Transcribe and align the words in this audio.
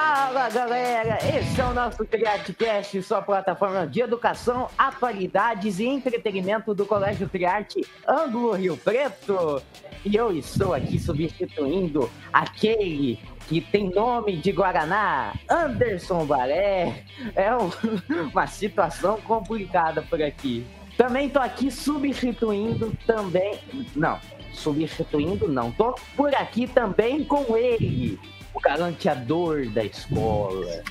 Fala 0.00 0.48
galera, 0.48 1.18
esse 1.26 1.60
é 1.60 1.64
o 1.64 1.74
nosso 1.74 2.04
CriarteCast, 2.06 3.02
sua 3.02 3.20
plataforma 3.20 3.84
de 3.84 4.00
educação, 4.00 4.68
atualidades 4.78 5.80
e 5.80 5.86
entretenimento 5.86 6.72
do 6.72 6.86
Colégio 6.86 7.28
Triarte 7.28 7.84
Ângulo 8.06 8.52
Rio 8.52 8.76
Preto. 8.76 9.60
E 10.04 10.14
eu 10.14 10.30
estou 10.30 10.72
aqui 10.72 11.00
substituindo 11.00 12.08
aquele 12.32 13.18
que 13.48 13.60
tem 13.60 13.90
nome 13.90 14.36
de 14.36 14.52
Guaraná, 14.52 15.34
Anderson 15.50 16.24
Baré. 16.24 17.02
É 17.34 17.50
uma 18.32 18.46
situação 18.46 19.20
complicada 19.22 20.00
por 20.02 20.22
aqui. 20.22 20.64
Também 20.96 21.26
estou 21.26 21.42
aqui 21.42 21.72
substituindo 21.72 22.96
também. 23.04 23.58
Não, 23.96 24.20
substituindo 24.52 25.48
não. 25.48 25.72
Tô 25.72 25.96
por 26.16 26.32
aqui 26.36 26.68
também 26.68 27.24
com 27.24 27.56
ele, 27.56 28.16
o 28.54 28.60
galanteador 28.60 29.68
da 29.70 29.84
escola. 29.84 30.82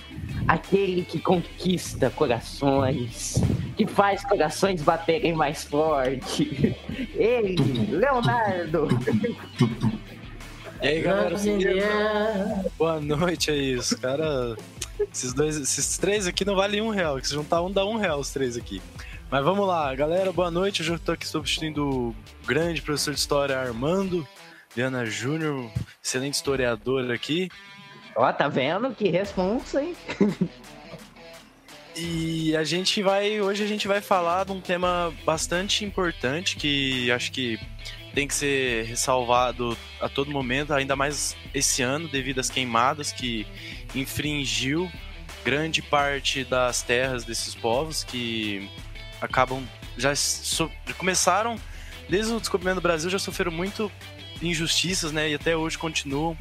Aquele 0.48 1.04
que 1.04 1.20
conquista 1.20 2.10
corações, 2.10 3.36
que 3.76 3.86
faz 3.86 4.24
corações 4.24 4.82
baterem 4.82 5.34
mais 5.34 5.64
forte. 5.64 6.76
Ele, 7.16 7.56
Leonardo. 7.92 8.88
E 10.82 10.88
aí, 10.88 11.02
galera? 11.02 11.36
Boa 12.78 13.02
noite 13.02 13.52
aí, 13.52 13.76
os 13.76 13.94
cara. 13.94 14.56
Esses 15.12 15.34
dois, 15.34 15.58
esses 15.58 15.98
três 15.98 16.28
aqui 16.28 16.46
não 16.46 16.56
valem 16.56 16.82
um 16.82 16.90
real, 16.90 17.18
que 17.18 17.28
se 17.28 17.34
juntar 17.34 17.62
um 17.62 17.72
dá 17.72 17.86
um 17.86 17.98
real 17.98 18.20
os 18.20 18.32
três 18.32 18.58
aqui. 18.58 18.82
Mas 19.30 19.44
vamos 19.44 19.68
lá, 19.68 19.94
galera, 19.94 20.32
boa 20.32 20.50
noite. 20.50 20.82
Hoje 20.82 20.94
eu 20.94 21.00
tô 21.00 21.12
aqui 21.12 21.28
substituindo 21.28 21.86
o 21.86 22.16
grande 22.46 22.82
professor 22.82 23.14
de 23.14 23.20
história 23.20 23.58
Armando, 23.60 24.26
Diana 24.78 25.04
Júnior, 25.08 25.72
excelente 26.04 26.36
historiador 26.36 27.10
aqui. 27.10 27.50
Ó, 28.16 28.32
tá 28.32 28.48
vendo? 28.48 28.94
Que 28.94 29.10
responsa, 29.10 29.82
hein? 29.82 29.96
E 32.00 32.56
a 32.56 32.64
gente 32.64 33.02
vai. 33.02 33.42
Hoje 33.42 33.64
a 33.64 33.66
gente 33.66 33.88
vai 33.88 34.02
falar 34.02 34.46
de 34.46 34.52
um 34.52 34.62
tema 34.62 35.12
bastante 35.26 35.84
importante 35.84 36.56
que 36.56 37.12
acho 37.12 37.32
que 37.32 37.60
tem 38.14 38.28
que 38.28 38.36
ser 38.36 38.86
ressalvado 38.86 39.76
a 40.00 40.08
todo 40.08 40.30
momento, 40.30 40.76
ainda 40.76 40.96
mais 40.96 41.36
esse 41.56 41.82
ano, 41.82 42.08
devido 42.08 42.38
às 42.38 42.52
queimadas 42.52 43.12
que 43.12 43.48
infringiu 43.96 44.88
grande 45.44 45.82
parte 45.82 46.44
das 46.44 46.84
terras 46.84 47.24
desses 47.24 47.56
povos 47.56 48.04
que 48.04 48.70
acabam 49.20 49.68
já 49.98 50.16
so, 50.16 50.70
começaram 51.00 51.60
desde 52.08 52.32
o 52.32 52.40
descobrimento 52.40 52.76
do 52.76 52.84
Brasil 52.84 53.10
já 53.10 53.18
sofreram 53.18 53.52
muito 53.52 53.92
injustiças, 54.42 55.12
né? 55.12 55.30
E 55.30 55.36
até 55.36 55.56
hoje 55.56 55.78
continuam. 55.78 56.38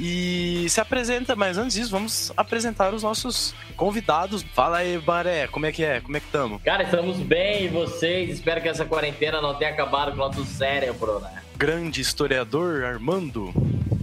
E 0.00 0.64
se 0.68 0.80
apresenta, 0.80 1.34
mas 1.34 1.58
antes 1.58 1.74
disso, 1.74 1.90
vamos 1.90 2.32
apresentar 2.36 2.94
os 2.94 3.02
nossos 3.02 3.52
convidados. 3.76 4.44
Fala 4.54 4.78
aí, 4.78 4.96
Baré, 4.96 5.48
como 5.48 5.66
é 5.66 5.72
que 5.72 5.82
é? 5.82 6.00
Como 6.00 6.16
é 6.16 6.20
que 6.20 6.26
estamos? 6.26 6.62
Cara, 6.62 6.84
estamos 6.84 7.18
bem 7.18 7.64
e 7.64 7.68
vocês? 7.68 8.30
Espero 8.30 8.62
que 8.62 8.68
essa 8.68 8.84
quarentena 8.84 9.40
não 9.40 9.54
tenha 9.54 9.72
acabado 9.72 10.10
com 10.12 10.16
o 10.16 10.18
nosso 10.18 10.44
cérebro, 10.44 11.18
né? 11.18 11.42
Grande 11.56 12.00
historiador 12.00 12.84
Armando. 12.84 13.52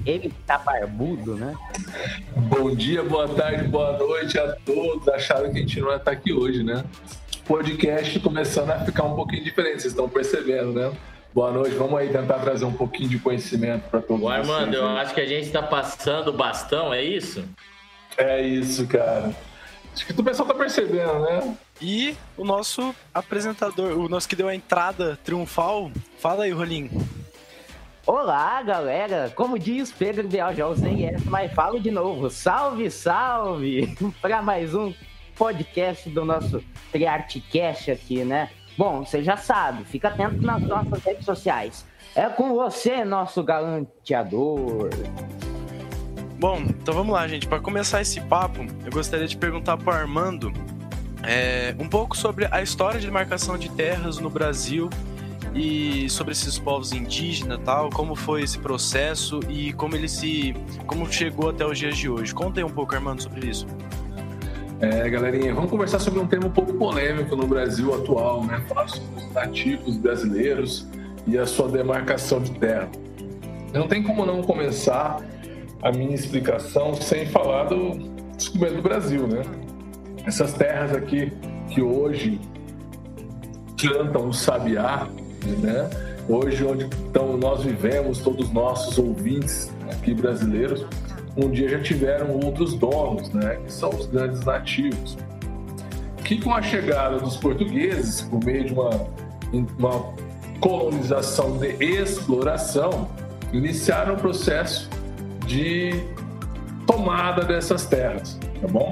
Ele 0.05 0.31
tá 0.45 0.57
barbudo, 0.57 1.35
né? 1.35 1.55
Bom 2.35 2.75
dia, 2.75 3.01
boa 3.01 3.29
tarde, 3.29 3.65
boa 3.69 3.97
noite 3.97 4.37
a 4.37 4.51
todos. 4.65 5.07
Acharam 5.07 5.49
que 5.51 5.59
a 5.59 5.61
gente 5.61 5.79
não 5.79 5.89
ia 5.91 5.95
estar 5.95 6.11
aqui 6.11 6.33
hoje, 6.33 6.61
né? 6.61 6.83
Podcast 7.47 8.19
começando 8.19 8.71
a 8.71 8.79
ficar 8.79 9.03
um 9.03 9.15
pouquinho 9.15 9.43
diferente, 9.43 9.81
vocês 9.81 9.93
estão 9.93 10.09
percebendo, 10.09 10.73
né? 10.73 10.91
Boa 11.35 11.51
noite, 11.51 11.75
vamos 11.75 11.99
aí 11.99 12.07
tentar 12.07 12.39
trazer 12.39 12.63
um 12.63 12.71
pouquinho 12.71 13.09
de 13.09 13.19
conhecimento 13.19 13.89
para 13.89 14.01
todos. 14.01 14.23
Ô, 14.23 14.29
Armando, 14.29 14.67
vocês, 14.67 14.81
eu 14.81 14.87
acho 14.87 15.13
que 15.13 15.19
a 15.19 15.25
gente 15.25 15.47
está 15.47 15.61
passando 15.61 16.29
o 16.29 16.31
bastão, 16.31 16.93
é 16.93 17.03
isso? 17.03 17.43
É 18.17 18.41
isso, 18.41 18.87
cara. 18.87 19.35
Acho 19.93 20.05
que 20.05 20.13
o 20.13 20.23
pessoal 20.23 20.47
tá 20.47 20.53
percebendo, 20.53 21.19
né? 21.19 21.57
E 21.81 22.15
o 22.37 22.45
nosso 22.45 22.95
apresentador, 23.13 23.99
o 23.99 24.07
nosso 24.07 24.29
que 24.29 24.35
deu 24.37 24.47
a 24.47 24.55
entrada 24.55 25.19
triunfal, 25.25 25.91
fala 26.19 26.45
aí, 26.45 26.51
Rolim. 26.51 26.89
Olá, 28.07 28.63
galera! 28.63 29.29
Como 29.35 29.59
diz 29.59 29.91
Pedro 29.91 30.29
Bial, 30.29 30.55
já 30.55 30.65
usei 30.67 31.03
essa, 31.03 31.29
mas 31.29 31.51
falo 31.51 31.81
de 31.81 31.91
novo. 31.91 32.29
Salve, 32.29 32.89
salve! 32.89 33.93
para 34.21 34.41
mais 34.41 34.73
um 34.73 34.93
podcast 35.35 36.09
do 36.09 36.23
nosso 36.23 36.63
TriarteCast 36.93 37.91
aqui, 37.91 38.23
né? 38.23 38.49
Bom, 38.77 39.05
você 39.05 39.23
já 39.23 39.37
sabe, 39.37 39.85
fica 39.85 40.09
atento 40.09 40.41
nas 40.41 40.61
nossas 40.61 41.03
redes 41.03 41.25
sociais. 41.25 41.85
É 42.15 42.27
com 42.27 42.53
você, 42.53 43.03
nosso 43.05 43.43
galanteador. 43.43 44.89
Bom, 46.37 46.57
então 46.59 46.93
vamos 46.93 47.13
lá, 47.13 47.27
gente. 47.27 47.47
Para 47.47 47.59
começar 47.59 48.01
esse 48.01 48.19
papo, 48.21 48.65
eu 48.85 48.91
gostaria 48.91 49.27
de 49.27 49.37
perguntar 49.37 49.77
para 49.77 49.95
Armando 49.95 50.51
é, 51.23 51.73
um 51.79 51.87
pouco 51.87 52.15
sobre 52.15 52.47
a 52.51 52.61
história 52.61 52.99
de 52.99 53.05
demarcação 53.05 53.57
de 53.57 53.69
terras 53.69 54.19
no 54.19 54.29
Brasil 54.29 54.89
e 55.53 56.09
sobre 56.09 56.33
esses 56.33 56.59
povos 56.59 56.91
indígenas 56.91 57.59
tal, 57.63 57.89
como 57.89 58.13
foi 58.13 58.43
esse 58.43 58.59
processo 58.59 59.39
e 59.49 59.71
como 59.73 59.95
ele 59.95 60.09
se, 60.09 60.53
como 60.85 61.11
chegou 61.11 61.49
até 61.49 61.65
os 61.65 61.79
dias 61.79 61.97
de 61.97 62.09
hoje. 62.09 62.35
Conta 62.35 62.59
aí 62.59 62.63
um 62.63 62.69
pouco, 62.69 62.93
Armando, 62.93 63.23
sobre 63.23 63.47
isso. 63.47 63.65
É, 64.81 65.09
galerinha, 65.09 65.53
vamos 65.53 65.71
conversar 65.71 65.99
sobre 65.99 66.19
um 66.19 66.27
tema 66.27 66.47
um 66.47 66.51
pouco 66.51 66.73
polêmico 66.73 67.33
no 67.35 67.47
Brasil 67.47 67.93
atual, 67.95 68.43
né? 68.43 68.61
Falar 68.67 68.89
sobre 68.89 69.23
os 69.23 69.31
nativos 69.31 69.95
brasileiros 69.97 70.85
e 71.25 71.37
a 71.37 71.45
sua 71.45 71.69
demarcação 71.69 72.41
de 72.41 72.51
terra. 72.51 72.89
Não 73.73 73.87
tem 73.87 74.03
como 74.03 74.25
não 74.25 74.41
começar 74.43 75.21
a 75.81 75.91
minha 75.91 76.13
explicação 76.13 76.93
sem 76.93 77.25
falar 77.25 77.65
do 77.65 77.91
descobrimento 78.35 78.75
do 78.75 78.81
Brasil, 78.81 79.25
né? 79.27 79.43
Essas 80.25 80.53
terras 80.53 80.93
aqui 80.93 81.31
que 81.69 81.81
hoje 81.81 82.41
cantam 83.81 84.27
o 84.27 84.33
sabiá, 84.33 85.07
né? 85.59 85.89
Hoje 86.27 86.65
onde 86.65 86.85
então, 87.09 87.37
nós 87.37 87.63
vivemos, 87.63 88.19
todos 88.19 88.51
nossos 88.51 88.97
ouvintes 88.97 89.71
aqui 89.89 90.13
brasileiros, 90.13 90.85
um 91.37 91.49
dia 91.49 91.67
já 91.69 91.79
tiveram 91.81 92.31
outros 92.39 92.73
donos, 92.75 93.29
né, 93.31 93.59
que 93.65 93.71
são 93.71 93.89
os 93.89 94.05
grandes 94.05 94.41
nativos. 94.41 95.17
Que 96.23 96.41
com 96.41 96.53
a 96.53 96.61
chegada 96.61 97.19
dos 97.19 97.37
portugueses, 97.37 98.21
por 98.21 98.43
meio 98.43 98.65
de 98.65 98.73
uma, 98.73 98.89
uma 99.53 100.13
colonização 100.59 101.57
de 101.57 101.75
exploração, 101.83 103.07
iniciaram 103.51 104.15
o 104.15 104.17
processo 104.17 104.89
de 105.45 105.91
tomada 106.87 107.43
dessas 107.43 107.85
terras, 107.85 108.39
tá 108.61 108.67
bom? 108.67 108.89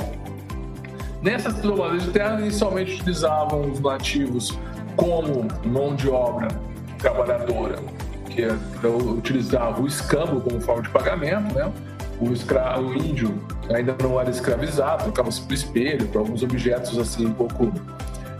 Nessas 1.21 1.57
tomadas 1.61 2.03
de 2.03 2.11
terra, 2.11 2.39
inicialmente 2.41 2.95
utilizavam 2.95 3.71
os 3.71 3.79
nativos 3.79 4.57
como 4.95 5.47
mão 5.65 5.95
de 5.95 6.09
obra 6.09 6.49
trabalhadora, 6.99 7.79
que 8.29 8.43
é, 8.43 8.51
utilizava 8.87 9.81
o 9.81 9.87
escambo 9.87 10.41
como 10.41 10.59
forma 10.59 10.83
de 10.83 10.89
pagamento, 10.89 11.53
né? 11.55 11.71
O, 12.29 12.34
escra... 12.34 12.79
o 12.79 12.94
índio 12.94 13.34
ainda 13.73 13.95
não 14.01 14.19
era 14.19 14.29
escravizado, 14.29 15.03
trocava-se 15.03 15.41
por 15.41 15.53
espelho, 15.53 16.07
por 16.07 16.19
alguns 16.19 16.44
objetos 16.44 16.97
assim 16.97 17.28
um 17.28 17.34
pouco 17.34 17.72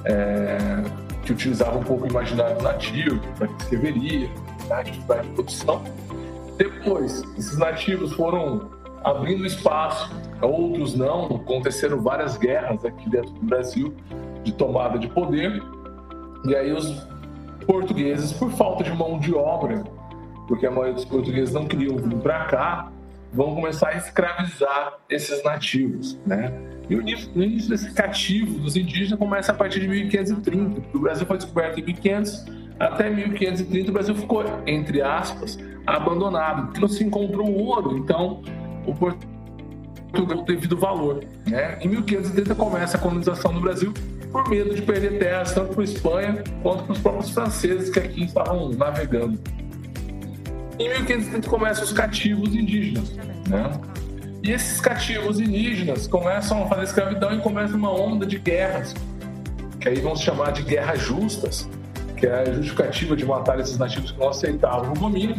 é... 0.06 0.58
que 1.24 1.32
utilizavam 1.32 1.80
um 1.80 1.84
pouco 1.84 2.06
o 2.06 2.08
imaginário 2.08 2.62
nativo, 2.62 3.20
para 3.38 3.48
que 3.48 3.64
escreveria, 3.64 4.30
né, 4.68 4.76
atividade 4.76 5.28
de 5.28 5.34
produção. 5.34 5.82
Depois, 6.58 7.24
esses 7.38 7.58
nativos 7.58 8.14
foram 8.14 8.70
abrindo 9.04 9.46
espaço, 9.46 10.14
outros 10.42 10.96
não, 10.96 11.26
aconteceram 11.36 12.02
várias 12.02 12.38
guerras 12.38 12.86
aqui 12.86 13.10
dentro 13.10 13.32
do 13.32 13.46
Brasil 13.46 13.94
de 14.44 14.54
tomada 14.54 14.98
de 14.98 15.08
poder, 15.08 15.62
e 16.46 16.56
aí 16.56 16.72
os 16.74 17.08
portugueses, 17.66 18.32
por 18.34 18.52
falta 18.52 18.84
de 18.84 18.92
mão 18.92 19.20
de 19.20 19.34
obra, 19.34 19.84
porque 20.48 20.66
a 20.66 20.72
maioria 20.72 20.94
dos 20.94 21.06
portugueses 21.06 21.54
não 21.54 21.66
queriam 21.66 21.98
vir 21.98 22.16
para 22.18 22.46
cá, 22.46 22.92
vão 23.34 23.56
começar 23.56 23.90
a 23.90 23.98
escravizar 23.98 25.00
esses 25.10 25.44
nativos, 25.44 26.20
né? 26.26 26.54
E 26.90 26.96
o 26.96 27.02
início, 27.02 27.32
o 27.32 27.70
desse 27.70 27.92
cativo 27.94 28.60
dos 28.60 28.76
indígenas 28.76 29.18
começa 29.18 29.52
a 29.52 29.56
partir 29.56 29.80
de 29.80 29.88
1530. 29.88 30.82
O 30.94 31.00
Brasil 31.00 31.26
foi 31.26 31.38
descoberto 31.38 31.80
em 31.80 31.84
1500, 31.84 32.46
até 32.80 33.10
1530 33.10 33.90
o 33.90 33.94
Brasil 33.94 34.16
ficou, 34.16 34.44
entre 34.68 35.02
aspas, 35.02 35.58
abandonado, 35.88 36.66
porque 36.66 36.82
não 36.82 36.88
se 36.88 37.04
encontrou 37.04 37.52
ouro, 37.52 37.98
então 37.98 38.42
o 38.86 38.94
Portugal 38.94 40.44
devido 40.46 40.78
valor. 40.78 41.24
Né? 41.48 41.80
Em 41.82 41.88
1530 41.88 42.54
começa 42.56 42.98
a 42.98 43.00
colonização 43.00 43.54
do 43.54 43.62
Brasil 43.62 43.94
por 44.32 44.50
medo 44.50 44.74
de 44.74 44.82
perder 44.82 45.20
terras 45.20 45.54
tanto 45.54 45.74
para 45.74 45.82
a 45.82 45.86
Espanha 45.86 46.44
quanto 46.62 46.84
para 46.84 46.94
os 46.94 47.00
próprios 47.00 47.30
franceses 47.30 47.90
que 47.90 48.00
aqui 48.00 48.26
estavam 48.26 48.70
navegando. 48.70 49.40
Em 50.84 50.90
1530 50.90 51.50
começam 51.50 51.86
os 51.86 51.94
cativos 51.94 52.54
indígenas, 52.54 53.16
né? 53.48 53.72
E 54.44 54.52
esses 54.52 54.82
cativos 54.82 55.40
indígenas 55.40 56.08
começam 56.08 56.62
a 56.62 56.68
fazer 56.68 56.84
escravidão 56.84 57.34
e 57.34 57.40
começa 57.40 57.74
uma 57.74 57.90
onda 57.90 58.26
de 58.26 58.38
guerras, 58.38 58.94
que 59.80 59.88
aí 59.88 60.02
vão 60.02 60.14
se 60.14 60.24
chamar 60.24 60.52
de 60.52 60.62
guerras 60.64 61.00
justas, 61.00 61.70
que 62.18 62.28
é 62.28 62.42
a 62.42 62.52
justificativa 62.52 63.16
de 63.16 63.24
matar 63.24 63.62
esses 63.62 63.78
nativos 63.78 64.12
que 64.12 64.20
não 64.20 64.28
aceitavam 64.28 64.92
o 64.92 64.94
domínio. 64.94 65.38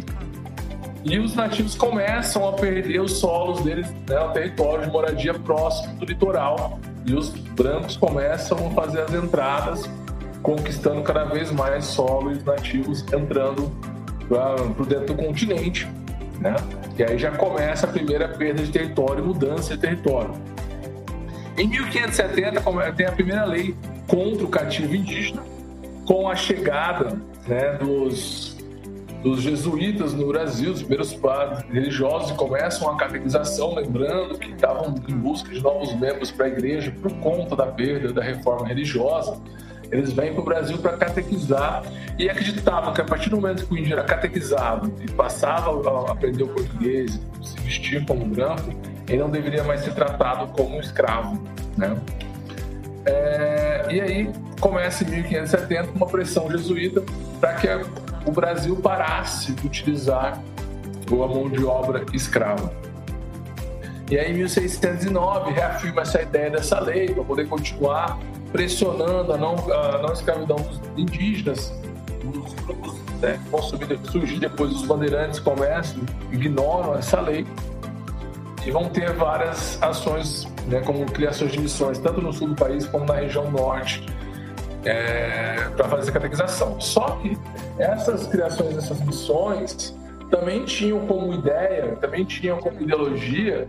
E 1.03 1.19
os 1.19 1.35
nativos 1.35 1.75
começam 1.75 2.49
a 2.49 2.53
perder 2.53 2.99
os 2.99 3.19
solos 3.19 3.61
deles, 3.61 3.87
né, 4.09 4.19
o 4.19 4.31
território 4.31 4.85
de 4.85 4.91
moradia 4.91 5.35
próximo 5.35 5.93
do 5.99 6.05
litoral. 6.05 6.79
E 7.05 7.13
os 7.13 7.29
brancos 7.29 7.95
começam 7.97 8.57
a 8.65 8.71
fazer 8.71 9.01
as 9.01 9.13
entradas, 9.13 9.87
conquistando 10.41 11.03
cada 11.03 11.25
vez 11.25 11.51
mais 11.51 11.85
solos 11.85 12.43
nativos, 12.43 13.05
entrando 13.13 13.71
para 14.27 14.85
dentro 14.85 15.13
do 15.13 15.15
continente. 15.15 15.87
Né? 16.39 16.55
E 16.97 17.03
aí 17.03 17.17
já 17.17 17.31
começa 17.31 17.85
a 17.85 17.89
primeira 17.89 18.27
perda 18.27 18.63
de 18.63 18.71
território, 18.71 19.23
mudança 19.23 19.75
de 19.75 19.81
território. 19.81 20.33
Em 21.57 21.67
1570 21.67 22.61
tem 22.95 23.05
a 23.05 23.11
primeira 23.11 23.45
lei 23.45 23.75
contra 24.07 24.43
o 24.43 24.47
cativo 24.47 24.95
indígena, 24.95 25.41
com 26.05 26.29
a 26.29 26.35
chegada 26.35 27.17
né, 27.47 27.77
dos, 27.77 28.57
dos 29.23 29.41
jesuítas 29.41 30.13
no 30.13 30.27
Brasil, 30.27 30.71
os 30.71 30.79
primeiros 30.79 31.13
padres 31.13 31.65
religiosos 31.71 32.31
começam 32.33 32.89
a 32.91 32.97
catequização, 32.97 33.73
lembrando 33.73 34.37
que 34.37 34.51
estavam 34.51 34.95
em 35.07 35.15
busca 35.15 35.49
de 35.49 35.61
novos 35.61 35.93
membros 35.93 36.29
para 36.29 36.45
a 36.45 36.49
igreja 36.49 36.93
por 37.01 37.11
conta 37.19 37.55
da 37.55 37.67
perda 37.67 38.11
da 38.11 38.21
reforma 38.21 38.67
religiosa. 38.67 39.39
Eles 39.91 40.13
vêm 40.13 40.33
para 40.33 40.41
o 40.41 40.45
Brasil 40.45 40.77
para 40.77 40.97
catequizar 40.97 41.83
e 42.17 42.29
acreditavam 42.29 42.93
que 42.93 43.01
a 43.01 43.03
partir 43.03 43.29
do 43.29 43.35
momento 43.35 43.65
que 43.65 43.73
o 43.73 43.77
índio 43.77 43.93
era 43.93 44.03
catequizado 44.03 44.93
e 45.01 45.11
passava 45.11 45.71
a 45.71 46.11
aprender 46.11 46.43
o 46.43 46.47
português, 46.47 47.19
se 47.43 47.59
vestir 47.61 48.05
como 48.05 48.25
branco, 48.25 48.73
ele 49.07 49.19
não 49.19 49.29
deveria 49.29 49.63
mais 49.63 49.81
ser 49.81 49.93
tratado 49.93 50.47
como 50.53 50.77
um 50.77 50.79
escravo. 50.79 51.41
Né? 51.77 51.95
É, 53.05 53.85
e 53.91 54.01
aí 54.01 54.29
começa 54.59 55.03
em 55.03 55.07
1570 55.11 55.91
uma 55.91 56.07
pressão 56.07 56.49
jesuíta 56.49 57.03
para 57.39 57.53
que 57.53 57.67
o 58.25 58.31
Brasil 58.31 58.75
parasse 58.77 59.51
de 59.51 59.67
utilizar 59.67 60.41
a 61.07 61.27
mão 61.27 61.47
de 61.47 61.63
obra 61.63 62.03
escrava. 62.13 62.73
E 64.09 64.17
aí, 64.17 64.31
em 64.31 64.35
1609, 64.35 65.51
reafirma 65.51 66.01
essa 66.01 66.21
ideia 66.21 66.49
dessa 66.49 66.79
lei 66.79 67.11
para 67.11 67.23
poder 67.23 67.47
continuar 67.47 68.19
pressionando 68.55 69.33
a 69.33 69.37
não, 69.37 69.55
a 69.69 69.97
não 69.97 70.13
escravidão 70.13 70.55
dos 70.55 70.79
indígenas. 70.95 71.73
Os 72.23 72.53
grupos 72.53 72.93
né, 73.21 73.37
que 73.43 73.49
vão 73.49 73.61
surgir 73.61 74.39
depois 74.39 74.71
dos 74.71 74.83
bandeirantes 74.83 75.39
começam, 75.39 76.01
ignoram 76.31 76.95
essa 76.95 77.19
lei 77.19 77.45
e 78.65 78.71
vão 78.71 78.87
ter 78.89 79.11
várias 79.11 79.77
ações, 79.83 80.47
né, 80.67 80.79
como 80.81 81.05
criações 81.05 81.51
de 81.51 81.59
missões, 81.59 81.99
tanto 81.99 82.21
no 82.21 82.31
sul 82.31 82.47
do 82.47 82.55
país 82.55 82.87
como 82.87 83.05
na 83.05 83.15
região 83.15 83.51
norte, 83.51 84.05
é, 84.85 85.69
para 85.75 85.89
fazer 85.89 86.13
catequização. 86.13 86.79
Só 86.79 87.19
que 87.21 87.37
essas 87.77 88.25
criações, 88.27 88.77
essas 88.77 89.01
missões, 89.01 89.93
também 90.31 90.63
tinham 90.63 91.05
como 91.05 91.33
ideia, 91.33 91.97
também 91.97 92.23
tinham 92.23 92.57
como 92.59 92.81
ideologia. 92.81 93.67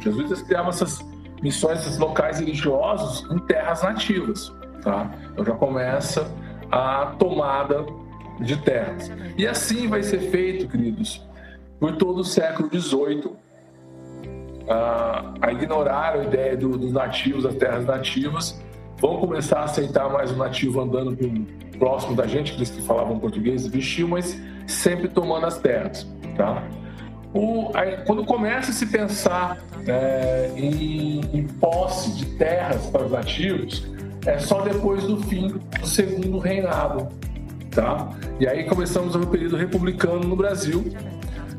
Jesus 0.00 0.42
criava 0.42 0.68
essas 0.68 1.04
missões, 1.44 1.98
locais 1.98 2.40
religiosos 2.40 3.30
em 3.30 3.38
terras 3.40 3.82
nativas. 3.82 4.52
Tá? 4.82 5.10
Então 5.30 5.44
já 5.44 5.52
começa 5.52 6.32
a 6.72 7.14
tomada 7.18 7.84
de 8.40 8.56
terras. 8.56 9.12
E 9.36 9.46
assim 9.46 9.86
vai 9.86 10.02
ser 10.02 10.18
feito, 10.30 10.66
queridos, 10.66 11.24
por 11.78 11.96
todo 11.96 12.20
o 12.20 12.24
século 12.24 12.68
XVIII, 12.68 13.32
a, 14.68 15.34
a 15.42 15.52
ignorar 15.52 16.14
a 16.14 16.24
ideia 16.24 16.56
do, 16.56 16.78
dos 16.78 16.92
nativos, 16.92 17.44
das 17.44 17.54
terras 17.56 17.84
nativas, 17.84 18.60
vão 18.98 19.18
começar 19.18 19.60
a 19.60 19.64
aceitar 19.64 20.08
mais 20.08 20.32
o 20.32 20.36
nativo 20.36 20.80
andando 20.80 21.14
próximo 21.78 22.16
da 22.16 22.26
gente, 22.26 22.52
aqueles 22.52 22.70
que 22.70 22.80
falavam 22.82 23.18
português, 23.18 23.66
vestiu, 23.66 24.08
mas 24.08 24.40
sempre 24.66 25.08
tomando 25.08 25.44
as 25.44 25.58
terras. 25.58 26.06
Tá? 26.36 26.66
O, 27.34 27.72
quando 28.06 28.24
começa 28.24 28.70
a 28.70 28.74
se 28.74 28.86
pensar 28.86 29.58
é, 29.86 30.52
em, 30.56 31.20
em 31.32 31.46
posse 31.46 32.12
de 32.12 32.26
terras 32.36 32.86
para 32.86 33.04
os 33.04 33.10
nativos, 33.10 33.84
é 34.24 34.38
só 34.38 34.62
depois 34.62 35.02
do 35.02 35.20
fim 35.24 35.48
do 35.48 35.86
segundo 35.86 36.38
reinado. 36.38 37.08
Tá? 37.70 38.08
E 38.38 38.46
aí 38.46 38.64
começamos 38.64 39.16
o 39.16 39.26
período 39.26 39.56
republicano 39.56 40.20
no 40.20 40.36
Brasil, 40.36 40.94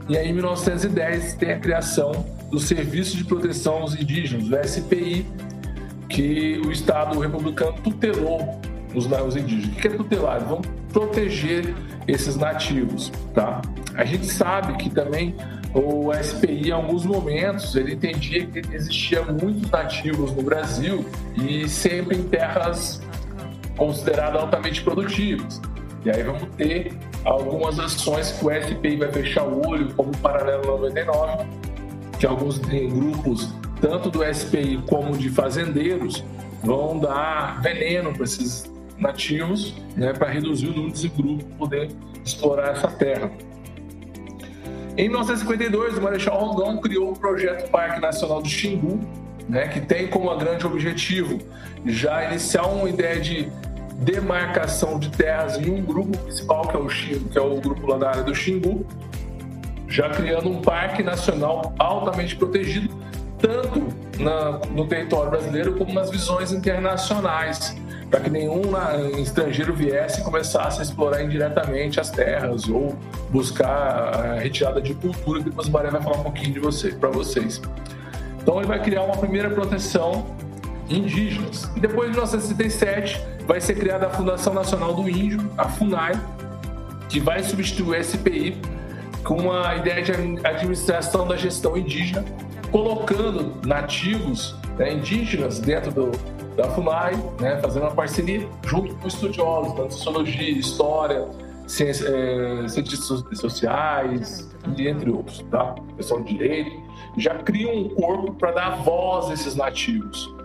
e 0.07 0.16
aí, 0.16 0.30
em 0.30 0.33
1910, 0.33 1.33
tem 1.33 1.54
a 1.54 1.60
criação 1.60 2.12
do 2.51 2.60
Serviço 2.60 3.18
de 3.18 3.24
Proteção 3.24 3.77
aos 3.77 4.00
Indígenas, 4.00 4.48
o 4.48 4.68
SPI, 4.68 5.25
que 6.07 6.62
o 6.63 6.72
Estado 6.72 7.19
republicano 7.19 7.74
tutelou 7.83 8.62
os, 8.94 9.07
os 9.07 9.36
indígenas. 9.36 9.75
O 9.75 9.81
que 9.81 9.88
é 9.88 9.92
tutelar? 9.92 10.42
Vão 10.45 10.62
proteger 10.94 11.74
esses 12.07 12.36
nativos, 12.36 13.12
tá? 13.33 13.63
A 13.97 14.03
gente 14.03 14.25
sabe 14.25 14.75
que 14.77 14.89
também 14.89 15.36
o 15.74 16.12
SPI, 16.13 16.69
em 16.69 16.71
alguns 16.71 17.06
momentos, 17.06 17.75
ele 17.75 17.94
entendia 17.94 18.45
que 18.45 18.59
existia 18.74 19.21
muitos 19.24 19.69
nativos 19.69 20.31
no 20.33 20.42
Brasil 20.42 21.06
e 21.36 21.68
sempre 21.68 22.18
em 22.18 22.24
terras 22.24 23.01
consideradas 23.77 24.42
altamente 24.42 24.81
produtivas. 24.81 25.62
E 26.03 26.09
aí 26.09 26.24
vamos 26.24 26.44
ter 26.56 26.94
algumas 27.24 27.80
ações 27.80 28.31
que 28.31 28.45
o 28.45 28.51
SPI 28.51 28.97
vai 28.97 29.12
fechar 29.12 29.44
o 29.44 29.68
olho, 29.68 29.94
como 29.95 30.12
o 30.12 30.18
Paralelo 30.18 30.65
99, 30.65 31.45
que 32.19 32.25
alguns 32.25 32.57
grupos, 32.59 33.53
tanto 33.81 34.09
do 34.09 34.24
SPI 34.33 34.83
como 34.88 35.18
de 35.18 35.30
fazendeiros, 35.30 36.24
vão 36.63 37.00
dar 37.00 37.62
veneno 37.62 38.13
para 38.13 38.24
esses 38.24 38.71
nativos, 38.98 39.75
né, 39.95 40.13
para 40.13 40.30
reduzir 40.30 40.68
o 40.68 40.74
número 40.74 40.91
desse 40.91 41.09
grupo 41.09 41.44
poder 41.57 41.91
explorar 42.24 42.71
essa 42.71 42.88
terra. 42.88 43.31
Em 44.97 45.09
1952, 45.09 45.97
o 45.97 46.01
Marechal 46.01 46.39
Rondon 46.39 46.77
criou 46.77 47.12
o 47.12 47.19
projeto 47.19 47.69
Parque 47.69 48.00
Nacional 48.00 48.42
do 48.42 48.47
Xingu, 48.47 49.01
né, 49.50 49.68
que 49.68 49.81
tem 49.81 50.07
como 50.07 50.33
grande 50.38 50.65
objetivo 50.65 51.39
já 51.86 52.24
iniciar 52.30 52.65
uma 52.68 52.89
ideia 52.89 53.19
de 53.19 53.50
demarcação 53.95 54.97
de 54.97 55.09
terras 55.09 55.57
em 55.57 55.69
um 55.69 55.81
grupo 55.81 56.18
principal, 56.18 56.68
que 56.68 56.77
é 56.77 56.80
o, 56.80 56.89
Xingu, 56.89 57.30
que 57.30 57.38
é 57.38 57.42
o 57.42 57.59
grupo 57.59 57.86
lá 57.88 57.97
da 57.97 58.09
área 58.09 58.24
do 58.24 58.33
Xingu, 58.33 58.86
já 59.88 60.09
criando 60.09 60.50
um 60.50 60.62
parque 60.62 61.03
nacional 61.03 61.74
altamente 61.77 62.38
protegido, 62.38 62.89
tanto 63.38 63.88
na, 64.18 64.59
no 64.71 64.88
território 64.88 65.30
brasileiro 65.30 65.75
como 65.75 65.94
nas 65.94 66.09
visões 66.09 66.53
internacionais, 66.53 67.75
para 68.10 68.19
que 68.19 68.30
nenhum 68.30 68.62
estrangeiro 69.18 69.74
viesse 69.74 70.22
e 70.22 70.24
começasse 70.24 70.80
a 70.80 70.84
explorar 70.84 71.24
indiretamente 71.24 72.00
as 72.00 72.10
terras 72.10 72.68
ou 72.68 72.96
buscar 73.30 73.68
a 73.68 74.40
retirada 74.40 74.81
de 74.81 74.94
cultura, 74.94 75.40
que 75.40 75.50
depois 75.50 75.68
o 75.68 75.72
Maria 75.72 75.92
vai 75.92 76.02
falar 76.02 76.18
um 76.18 76.24
pouquinho 76.24 76.54
de 76.54 76.60
você, 76.60 76.92
para 76.92 77.10
vocês. 77.10 77.62
Então 78.41 78.58
ele 78.60 78.68
vai 78.68 78.82
criar 78.82 79.03
uma 79.03 79.18
primeira 79.18 79.50
proteção 79.50 80.25
indígenas. 80.89 81.70
E 81.75 81.79
depois, 81.79 82.10
em 82.10 82.12
1967, 82.12 83.20
vai 83.48 83.60
ser 83.60 83.75
criada 83.75 84.08
a 84.08 84.10
Fundação 84.10 84.53
Nacional 84.53 84.94
do 84.94 85.10
Índio, 85.10 85.51
a 85.58 85.68
FUNAI, 85.68 86.13
que 87.10 87.20
vai 87.20 87.44
substituir 87.44 88.00
o 88.00 88.03
SPI 88.03 88.62
com 89.24 89.36
uma 89.36 89.75
ideia 89.75 90.03
de 90.03 90.12
administração 90.44 91.27
da 91.27 91.36
gestão 91.36 91.75
indígena, 91.75 92.24
colocando 92.72 93.56
nativos 93.65 94.56
né, 94.77 94.94
indígenas 94.94 95.60
dentro 95.60 95.91
do, 95.91 96.12
da 96.55 96.69
FUNAI, 96.69 97.13
né, 97.39 97.59
fazendo 97.62 97.83
uma 97.83 97.91
parceria 97.91 98.47
junto 98.65 98.95
com 98.95 99.07
estudiosos 99.07 99.74
da 99.75 99.89
sociologia, 99.89 100.50
história, 100.51 101.27
ciência, 101.67 102.07
é, 102.07 102.67
ciências 102.67 103.24
sociais, 103.39 104.50
e 104.77 104.88
entre 104.88 105.12
outros, 105.12 105.43
tá? 105.51 105.75
Pessoal 105.97 106.21
de 106.21 106.38
direito, 106.38 106.71
já 107.17 107.35
cria 107.35 107.71
um 107.71 107.89
corpo 107.89 108.33
para 108.33 108.51
dar 108.51 108.83
voz 108.83 109.29
a 109.29 109.33
esses 109.33 109.55
nativos 109.55 110.35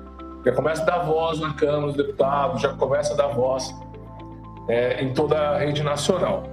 já 0.45 0.53
começa 0.53 0.83
a 0.83 0.85
dar 0.87 0.99
voz 1.01 1.39
na 1.39 1.53
Câmara 1.53 1.87
dos 1.87 1.97
Deputados, 1.97 2.63
já 2.63 2.73
começa 2.73 3.13
a 3.13 3.17
dar 3.17 3.29
voz 3.29 3.75
é, 4.69 5.03
em 5.03 5.13
toda 5.13 5.37
a 5.37 5.59
rede 5.59 5.83
nacional. 5.83 6.45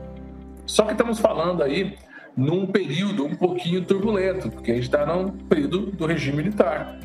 Só 0.66 0.84
que 0.84 0.92
estamos 0.92 1.20
falando 1.20 1.64
aí 1.64 1.98
num 2.36 2.68
período 2.68 3.26
um 3.26 3.36
pouquinho 3.36 3.84
turbulento, 3.84 4.50
porque 4.50 4.72
a 4.72 4.76
gente 4.76 4.84
está 4.84 5.06
num 5.06 5.30
período 5.30 5.92
do 5.92 6.06
regime 6.06 6.38
militar. 6.38 7.00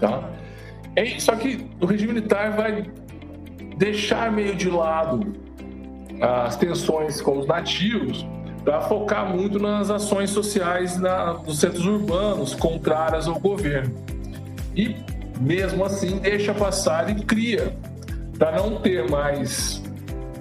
Tá? 0.00 0.28
É, 0.96 1.18
só 1.18 1.34
que 1.34 1.66
o 1.80 1.86
regime 1.86 2.14
militar 2.14 2.52
vai 2.52 2.86
deixar 3.76 4.30
meio 4.30 4.54
de 4.54 4.70
lado 4.70 5.34
as 6.20 6.56
tensões 6.56 7.20
com 7.20 7.38
os 7.38 7.46
nativos 7.46 8.24
para 8.64 8.80
focar 8.82 9.28
muito 9.28 9.58
nas 9.58 9.90
ações 9.90 10.30
sociais 10.30 10.98
na, 10.98 11.34
nos 11.34 11.58
centros 11.58 11.84
urbanos 11.84 12.54
contrárias 12.54 13.28
ao 13.28 13.38
governo. 13.38 13.94
E 14.74 14.96
mesmo 15.40 15.84
assim 15.84 16.18
deixa 16.18 16.54
passar 16.54 17.10
e 17.10 17.22
cria, 17.24 17.76
para 18.38 18.52
não 18.52 18.80
ter 18.80 19.08
mais 19.10 19.82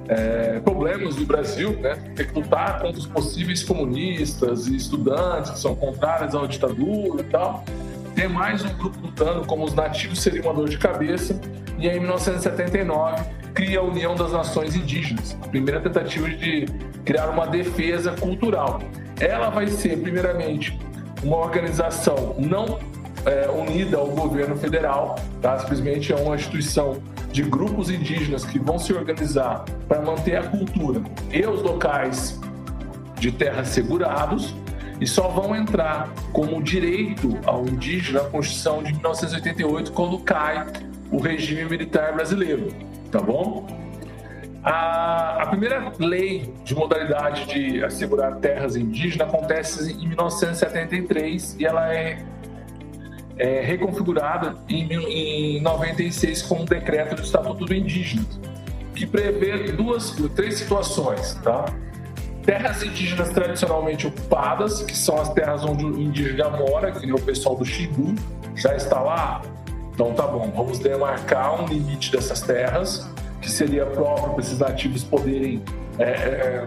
é, 0.08 0.60
problemas 0.60 1.16
no 1.16 1.26
Brasil, 1.26 1.72
né? 1.80 1.96
ter 2.16 2.32
que 2.32 2.40
lutar 2.40 2.80
contra 2.80 3.00
os 3.00 3.06
possíveis 3.06 3.64
comunistas 3.64 4.68
e 4.68 4.76
estudantes 4.76 5.52
que 5.52 5.60
são 5.60 5.76
contrários 5.76 6.36
à 6.36 6.46
ditadura 6.48 7.22
e 7.22 7.26
tal. 7.26 7.64
Ter 8.16 8.30
mais 8.30 8.64
um 8.64 8.74
grupo 8.78 9.00
lutando 9.02 9.46
como 9.46 9.66
os 9.66 9.74
nativos 9.74 10.22
seria 10.22 10.42
uma 10.42 10.54
dor 10.54 10.70
de 10.70 10.78
cabeça. 10.78 11.40
E 11.80 11.88
em 11.88 12.00
1979, 12.00 13.24
cria 13.54 13.80
a 13.80 13.84
União 13.84 14.16
das 14.16 14.32
Nações 14.32 14.76
Indígenas, 14.76 15.36
a 15.42 15.48
primeira 15.48 15.80
tentativa 15.80 16.30
de 16.30 16.66
criar 17.04 17.30
uma 17.30 17.48
defesa 17.48 18.12
cultural. 18.12 18.80
Ela 19.20 19.50
vai 19.50 19.68
ser, 19.68 19.98
primeiramente, 19.98 20.78
uma 21.24 21.38
organização 21.38 22.36
não 22.38 22.80
é, 23.26 23.50
unida 23.50 23.98
ao 23.98 24.08
governo 24.08 24.56
federal, 24.56 25.16
tá? 25.42 25.58
simplesmente 25.60 26.12
é 26.12 26.16
uma 26.16 26.36
instituição 26.36 27.02
de 27.32 27.42
grupos 27.42 27.90
indígenas 27.90 28.46
que 28.46 28.60
vão 28.60 28.78
se 28.78 28.94
organizar 28.94 29.66
para 29.88 30.02
manter 30.02 30.36
a 30.36 30.44
cultura 30.44 31.02
e 31.32 31.44
os 31.46 31.62
locais 31.64 32.40
de 33.20 33.32
terra 33.32 33.66
segurados 33.66 34.54
e 35.04 35.08
só 35.08 35.28
vão 35.28 35.54
entrar 35.54 36.14
como 36.32 36.64
direito 36.64 37.38
ao 37.46 37.68
indígena 37.68 38.24
na 38.24 38.30
Constituição 38.30 38.82
de 38.82 38.94
1988 38.94 39.92
quando 39.92 40.18
cai 40.20 40.66
o 41.12 41.18
regime 41.18 41.66
militar 41.66 42.14
brasileiro, 42.14 42.70
tá 43.12 43.20
bom? 43.20 43.68
A, 44.64 45.44
a, 45.44 45.48
primeira 45.48 45.92
lei 46.00 46.54
de 46.64 46.74
modalidade 46.74 47.46
de 47.48 47.84
assegurar 47.84 48.38
terras 48.38 48.78
indígenas 48.78 49.28
acontece 49.28 49.92
em 49.92 50.08
1973 50.08 51.58
e 51.60 51.66
ela 51.66 51.94
é 51.94 52.24
é, 53.38 53.60
reconfigurada 53.60 54.56
em, 54.70 55.58
em 55.58 55.62
96 55.62 56.44
com 56.44 56.62
um 56.62 56.66
decreto 56.66 57.16
do 57.16 57.24
Estatuto 57.24 57.66
do 57.66 57.74
Indígena, 57.74 58.26
que 58.96 59.06
prevê 59.06 59.72
duas, 59.74 60.12
três 60.34 60.54
situações, 60.60 61.34
tá? 61.44 61.66
Terras 62.46 62.84
indígenas 62.84 63.30
tradicionalmente 63.30 64.08
ocupadas, 64.08 64.82
que 64.84 64.96
são 64.96 65.20
as 65.20 65.32
terras 65.34 65.64
onde 65.64 65.86
o 65.86 66.00
indígena 66.00 66.50
mora, 66.50 66.92
que 66.92 67.10
é 67.10 67.14
o 67.14 67.20
pessoal 67.22 67.56
do 67.56 67.66
Xingu, 67.66 68.16
já 68.56 68.76
está 68.76 69.00
lá. 69.00 69.42
Então 69.94 70.14
tá 70.14 70.28
bom, 70.28 70.52
vamos 70.56 70.80
demarcar 70.80 71.62
um 71.62 71.68
limite 71.68 72.12
dessas 72.12 72.42
terras, 72.42 73.10
que 73.42 73.50
seria 73.50 73.86
próprio 73.86 74.34
para 74.34 74.42
esses 74.42 74.60
nativos 74.60 75.04
poderem 75.04 75.64
é, 76.00 76.04
é, 76.04 76.66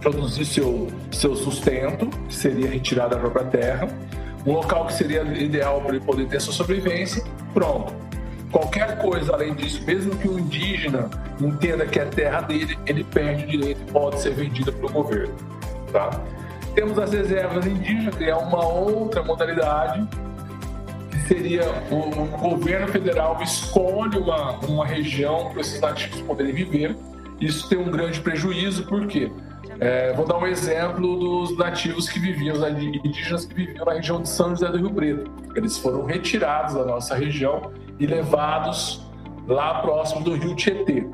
produzir 0.00 0.44
seu, 0.44 0.88
seu 1.10 1.34
sustento, 1.36 2.08
que 2.28 2.34
seria 2.34 2.68
retirado 2.70 3.14
da 3.14 3.20
própria 3.20 3.44
terra 3.44 3.88
um 4.46 4.52
local 4.52 4.86
que 4.86 4.94
seria 4.94 5.22
ideal 5.22 5.80
para 5.80 5.96
ele 5.96 6.04
poder 6.04 6.26
ter 6.26 6.40
sua 6.40 6.52
sobrevivência, 6.52 7.22
pronto. 7.52 7.92
Qualquer 8.50 8.98
coisa 8.98 9.34
além 9.34 9.54
disso, 9.54 9.84
mesmo 9.84 10.16
que 10.16 10.26
o 10.26 10.38
indígena 10.38 11.10
entenda 11.40 11.86
que 11.86 11.98
é 12.00 12.04
terra 12.06 12.40
dele, 12.40 12.78
ele 12.86 13.04
perde 13.04 13.44
o 13.44 13.46
direito 13.46 13.82
e 13.86 13.92
pode 13.92 14.20
ser 14.20 14.34
vendido 14.34 14.72
para 14.72 14.86
o 14.86 14.92
governo. 14.92 15.34
Tá? 15.92 16.10
Temos 16.74 16.98
as 16.98 17.12
reservas 17.12 17.66
indígenas, 17.66 18.14
que 18.14 18.24
é 18.24 18.34
uma 18.34 18.64
outra 18.64 19.22
modalidade, 19.22 20.08
que 21.10 21.18
seria 21.28 21.62
o, 21.90 21.96
o 21.96 22.26
governo 22.50 22.88
federal 22.88 23.38
escolhe 23.42 24.16
uma, 24.16 24.52
uma 24.60 24.86
região 24.86 25.50
para 25.50 25.60
esses 25.60 25.80
nativos 25.80 26.20
poderem 26.22 26.54
viver. 26.54 26.96
Isso 27.40 27.68
tem 27.68 27.78
um 27.78 27.90
grande 27.90 28.20
prejuízo, 28.20 28.86
por 28.86 29.06
quê? 29.06 29.30
É, 29.80 30.12
vou 30.12 30.26
dar 30.26 30.38
um 30.38 30.46
exemplo 30.46 31.16
dos 31.16 31.56
nativos 31.56 32.08
que 32.08 32.18
viviam, 32.18 32.56
os 32.56 32.62
indígenas 32.62 33.44
que 33.44 33.54
viviam 33.54 33.84
na 33.84 33.92
região 33.92 34.20
de 34.20 34.28
São 34.28 34.50
José 34.50 34.68
do 34.68 34.78
Rio 34.78 34.90
Preto. 34.90 35.30
Eles 35.54 35.78
foram 35.78 36.04
retirados 36.04 36.74
da 36.74 36.84
nossa 36.84 37.14
região 37.14 37.72
e 37.98 38.06
levados 38.06 39.06
lá 39.46 39.80
próximo 39.80 40.22
do 40.22 40.34
rio 40.34 40.54
Tietê. 40.56 41.06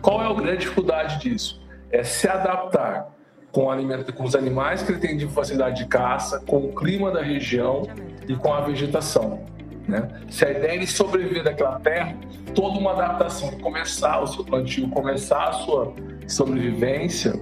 Qual 0.00 0.22
é 0.22 0.26
a 0.26 0.32
grande 0.32 0.58
dificuldade 0.58 1.18
disso? 1.18 1.60
É 1.90 2.02
se 2.02 2.26
adaptar 2.26 3.08
com, 3.52 3.70
alimento, 3.70 4.12
com 4.12 4.24
os 4.24 4.34
animais 4.34 4.82
que 4.82 4.92
ele 4.92 5.00
tem 5.00 5.16
de 5.16 5.26
facilidade 5.26 5.82
de 5.82 5.86
caça, 5.86 6.40
com 6.46 6.58
o 6.58 6.74
clima 6.74 7.10
da 7.10 7.22
região 7.22 7.86
e 8.26 8.34
com 8.34 8.52
a 8.54 8.60
vegetação. 8.60 9.44
Né? 9.86 10.08
Se 10.30 10.44
a 10.44 10.50
ideia 10.50 10.82
é 10.82 10.86
sobreviver 10.86 11.44
daquela 11.44 11.78
terra, 11.80 12.16
toda 12.54 12.78
uma 12.78 12.92
adaptação, 12.92 13.50
começar 13.60 14.20
o 14.20 14.26
seu 14.26 14.44
plantio, 14.44 14.88
começar 14.88 15.48
a 15.48 15.52
sua 15.52 15.94
sobrevivência, 16.26 17.38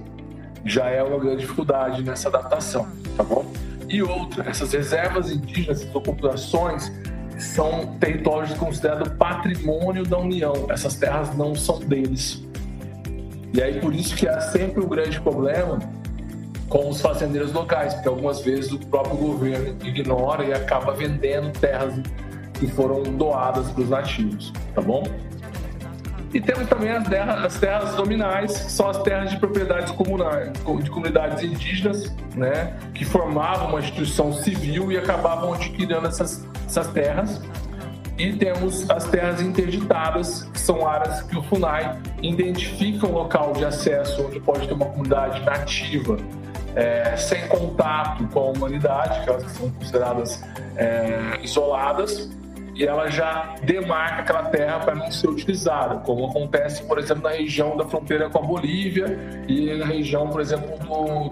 já 0.65 0.89
é 0.89 1.01
uma 1.03 1.19
grande 1.19 1.41
dificuldade 1.41 2.03
nessa 2.03 2.27
adaptação, 2.27 2.87
tá 3.15 3.23
bom? 3.23 3.45
E 3.87 4.01
outra, 4.01 4.49
essas 4.49 4.73
reservas 4.73 5.31
indígenas, 5.31 5.81
essas 5.81 5.91
populações, 5.91 6.91
são 7.37 7.95
territórios 7.99 8.53
considerados 8.57 9.09
patrimônio 9.13 10.03
da 10.03 10.17
União. 10.17 10.53
Essas 10.69 10.95
terras 10.95 11.35
não 11.35 11.53
são 11.53 11.79
deles. 11.79 12.43
E 13.53 13.61
aí 13.61 13.79
por 13.79 13.93
isso 13.93 14.15
que 14.15 14.27
há 14.27 14.41
sempre 14.41 14.83
um 14.83 14.87
grande 14.87 15.19
problema 15.21 15.79
com 16.67 16.89
os 16.89 16.99
fazendeiros 16.99 17.53
locais, 17.53 17.93
porque 17.93 18.07
algumas 18.07 18.41
vezes 18.41 18.71
o 18.71 18.79
próprio 18.79 19.15
governo 19.15 19.75
ignora 19.83 20.43
e 20.43 20.53
acaba 20.53 20.93
vendendo 20.93 21.51
terras 21.59 21.93
que 22.53 22.67
foram 22.67 23.03
doadas 23.03 23.69
para 23.69 23.81
os 23.81 23.89
nativos, 23.89 24.51
tá 24.73 24.81
bom? 24.81 25.03
E 26.35 26.41
temos 26.41 26.67
também 26.67 26.89
as 26.91 27.07
terras, 27.07 27.45
as 27.45 27.59
terras 27.61 27.95
nominais, 27.95 28.59
que 28.59 28.69
são 28.69 28.89
as 28.89 29.01
terras 29.03 29.29
de 29.29 29.37
propriedades 29.37 29.89
comunais, 29.93 30.51
de 30.83 30.89
comunidades 30.89 31.41
indígenas, 31.41 32.13
né, 32.35 32.77
que 32.93 33.05
formavam 33.05 33.69
uma 33.69 33.79
instituição 33.79 34.33
civil 34.33 34.91
e 34.91 34.97
acabavam 34.97 35.53
adquirindo 35.53 36.05
essas, 36.05 36.45
essas 36.67 36.89
terras. 36.89 37.41
E 38.17 38.33
temos 38.33 38.89
as 38.89 39.05
terras 39.05 39.39
interditadas, 39.39 40.43
que 40.43 40.59
são 40.59 40.85
áreas 40.85 41.21
que 41.21 41.37
o 41.37 41.43
FUNAI 41.43 41.99
identifica 42.21 43.07
um 43.07 43.13
local 43.13 43.53
de 43.53 43.63
acesso 43.63 44.25
onde 44.27 44.41
pode 44.41 44.67
ter 44.67 44.73
uma 44.73 44.87
comunidade 44.87 45.41
nativa, 45.45 46.17
é, 46.75 47.15
sem 47.15 47.47
contato 47.47 48.27
com 48.27 48.39
a 48.39 48.43
humanidade, 48.51 49.23
que 49.23 49.29
elas 49.29 49.49
são 49.53 49.71
consideradas 49.71 50.43
é, 50.75 51.39
isoladas, 51.41 52.29
e 52.75 52.85
ela 52.85 53.09
já 53.09 53.55
demarca 53.63 54.21
aquela 54.21 54.43
terra 54.49 54.79
para 54.79 54.95
não 54.95 55.09
ser 55.09 55.29
utilizada, 55.29 55.95
como 55.99 56.25
acontece, 56.25 56.83
por 56.83 56.99
exemplo, 56.99 57.23
na 57.23 57.29
região 57.29 57.77
da 57.77 57.85
fronteira 57.85 58.29
com 58.29 58.39
a 58.39 58.41
Bolívia 58.41 59.17
e 59.47 59.73
na 59.77 59.85
região, 59.85 60.27
por 60.27 60.41
exemplo, 60.41 60.77
do, 60.79 61.29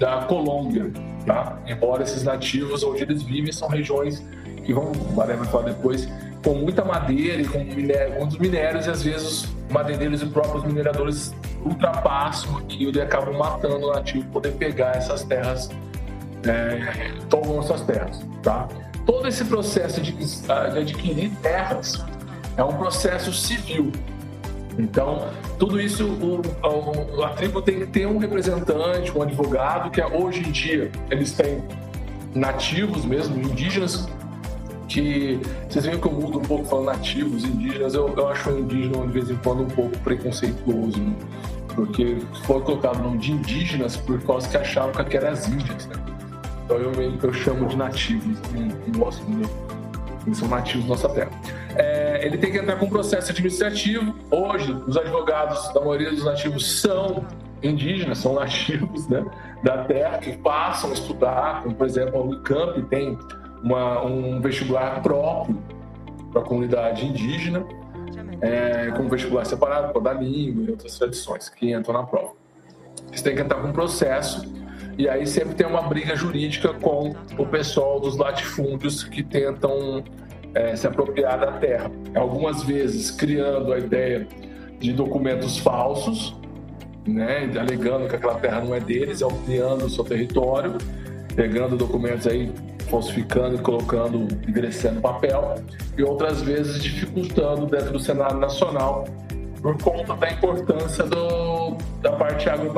da 0.00 0.22
Colômbia. 0.22 0.90
Tá? 1.26 1.58
Embora 1.66 2.02
esses 2.02 2.22
nativos 2.22 2.82
onde 2.82 3.02
eles 3.02 3.22
vivem 3.22 3.52
são 3.52 3.68
regiões 3.68 4.26
que 4.64 4.72
vão, 4.72 4.90
o 4.92 5.14
vai 5.14 5.36
falar 5.44 5.64
depois, 5.64 6.08
com 6.42 6.54
muita 6.54 6.82
madeira 6.82 7.42
e 7.42 7.44
com 7.46 7.58
minério, 7.58 8.14
muitos 8.18 8.38
minérios, 8.38 8.86
e 8.86 8.90
às 8.90 9.02
vezes 9.02 9.26
os 9.26 9.54
madeireiros 9.70 10.22
e 10.22 10.26
próprios 10.26 10.64
mineradores 10.64 11.34
ultrapassam 11.64 12.62
e 12.70 12.84
eles 12.86 13.02
acabam 13.02 13.36
matando 13.36 13.86
o 13.86 13.92
nativo 13.92 14.26
poder 14.30 14.52
pegar 14.52 14.96
essas 14.96 15.24
terras, 15.24 15.70
é, 16.46 17.12
tomam 17.28 17.60
essas 17.60 17.82
terras. 17.82 18.24
Tá? 18.42 18.66
Todo 19.04 19.28
esse 19.28 19.44
processo 19.44 20.00
de, 20.00 20.12
de 20.12 20.52
adquirir 20.78 21.30
terras 21.42 22.04
é 22.56 22.64
um 22.64 22.76
processo 22.76 23.32
civil. 23.32 23.92
Então, 24.78 25.28
tudo 25.58 25.80
isso, 25.80 26.04
o, 26.04 26.42
o, 27.16 27.22
a 27.22 27.30
tribo 27.30 27.62
tem 27.62 27.80
que 27.80 27.86
ter 27.86 28.06
um 28.06 28.18
representante, 28.18 29.16
um 29.16 29.22
advogado, 29.22 29.90
que 29.90 30.00
é, 30.00 30.06
hoje 30.06 30.40
em 30.40 30.50
dia 30.50 30.90
eles 31.10 31.32
têm 31.32 31.62
nativos 32.34 33.04
mesmo, 33.04 33.36
indígenas, 33.36 34.08
que 34.88 35.40
vocês 35.68 35.86
veem 35.86 35.98
que 35.98 36.06
eu 36.06 36.12
mudo 36.12 36.38
um 36.38 36.42
pouco 36.42 36.64
falando 36.64 36.86
nativos, 36.86 37.44
indígenas, 37.44 37.94
eu, 37.94 38.08
eu 38.08 38.28
acho 38.28 38.50
o 38.50 38.58
indígena 38.58 39.06
de 39.06 39.12
vez 39.12 39.30
em 39.30 39.36
quando 39.36 39.62
um 39.62 39.68
pouco 39.68 39.96
preconceituoso, 39.98 41.00
né? 41.00 41.14
porque 41.68 42.18
foi 42.44 42.60
colocado 42.60 42.98
o 42.98 43.02
nome 43.02 43.18
de 43.18 43.32
indígenas 43.32 43.96
por 43.96 44.20
causa 44.22 44.48
que 44.48 44.56
achavam 44.56 45.04
que 45.04 45.16
eram 45.16 45.30
as 45.30 45.48
índias, 45.48 45.86
né? 45.86 45.96
Então 46.64 46.76
eu, 46.78 46.92
eu 47.22 47.32
chamo 47.32 47.66
de 47.66 47.76
nativos, 47.76 48.38
gosto 48.96 49.24
de 49.26 49.44
eles 50.26 50.38
são 50.38 50.48
nativos 50.48 50.84
da 50.84 50.90
nossa 50.90 51.08
terra. 51.10 51.30
É, 51.76 52.26
ele 52.26 52.38
tem 52.38 52.50
que 52.50 52.58
entrar 52.58 52.76
com 52.76 52.86
um 52.86 52.90
processo 52.90 53.30
administrativo. 53.30 54.14
Hoje, 54.30 54.72
os 54.86 54.96
advogados 54.96 55.72
da 55.74 55.80
maioria 55.80 56.10
dos 56.10 56.24
nativos 56.24 56.80
são 56.80 57.26
indígenas, 57.62 58.18
são 58.18 58.34
nativos 58.34 59.06
né, 59.08 59.24
da 59.62 59.84
terra, 59.84 60.18
que 60.18 60.36
passam 60.38 60.90
a 60.90 60.92
estudar, 60.92 61.62
como 61.62 61.74
por 61.74 61.86
exemplo 61.86 62.18
a 62.18 62.22
Unicamp 62.22 62.82
tem 62.84 63.18
uma, 63.62 64.02
um 64.02 64.40
vestibular 64.40 65.02
próprio 65.02 65.62
para 66.32 66.42
a 66.42 66.44
comunidade 66.44 67.06
indígena, 67.06 67.64
é, 68.40 68.90
com 68.90 69.04
um 69.04 69.08
vestibular 69.08 69.44
separado 69.44 69.92
para 69.92 70.02
da 70.02 70.12
língua 70.12 70.64
e 70.64 70.70
outras 70.70 70.98
tradições 70.98 71.48
que 71.48 71.72
entram 71.72 71.94
na 71.94 72.02
prova. 72.02 72.32
Eles 73.08 73.22
têm 73.22 73.34
que 73.34 73.40
entrar 73.40 73.60
com 73.60 73.68
um 73.68 73.72
processo 73.72 74.42
e 74.96 75.08
aí 75.08 75.26
sempre 75.26 75.54
tem 75.54 75.66
uma 75.66 75.82
briga 75.82 76.14
jurídica 76.14 76.72
com 76.74 77.14
o 77.36 77.46
pessoal 77.46 77.98
dos 77.98 78.16
latifúndios 78.16 79.02
que 79.02 79.22
tentam 79.22 80.04
é, 80.54 80.76
se 80.76 80.86
apropriar 80.86 81.38
da 81.40 81.52
terra. 81.52 81.90
Algumas 82.14 82.62
vezes 82.62 83.10
criando 83.10 83.72
a 83.72 83.78
ideia 83.78 84.26
de 84.78 84.92
documentos 84.92 85.58
falsos, 85.58 86.36
né, 87.06 87.50
alegando 87.58 88.08
que 88.08 88.16
aquela 88.16 88.36
terra 88.36 88.60
não 88.60 88.74
é 88.74 88.80
deles, 88.80 89.20
ampliando 89.22 89.84
o 89.84 89.90
seu 89.90 90.04
território, 90.04 90.74
pegando 91.34 91.76
documentos 91.76 92.26
aí, 92.26 92.52
falsificando 92.88 93.56
e 93.56 93.58
colocando, 93.58 94.28
endereçando 94.46 95.00
papel, 95.00 95.56
e 95.98 96.02
outras 96.02 96.42
vezes 96.42 96.82
dificultando 96.82 97.66
dentro 97.66 97.92
do 97.92 97.98
cenário 97.98 98.38
nacional 98.38 99.04
por 99.64 99.78
conta 99.78 100.14
da 100.14 100.30
importância 100.30 101.04
do, 101.04 101.78
da 102.02 102.12
parte 102.12 102.50
agro, 102.50 102.74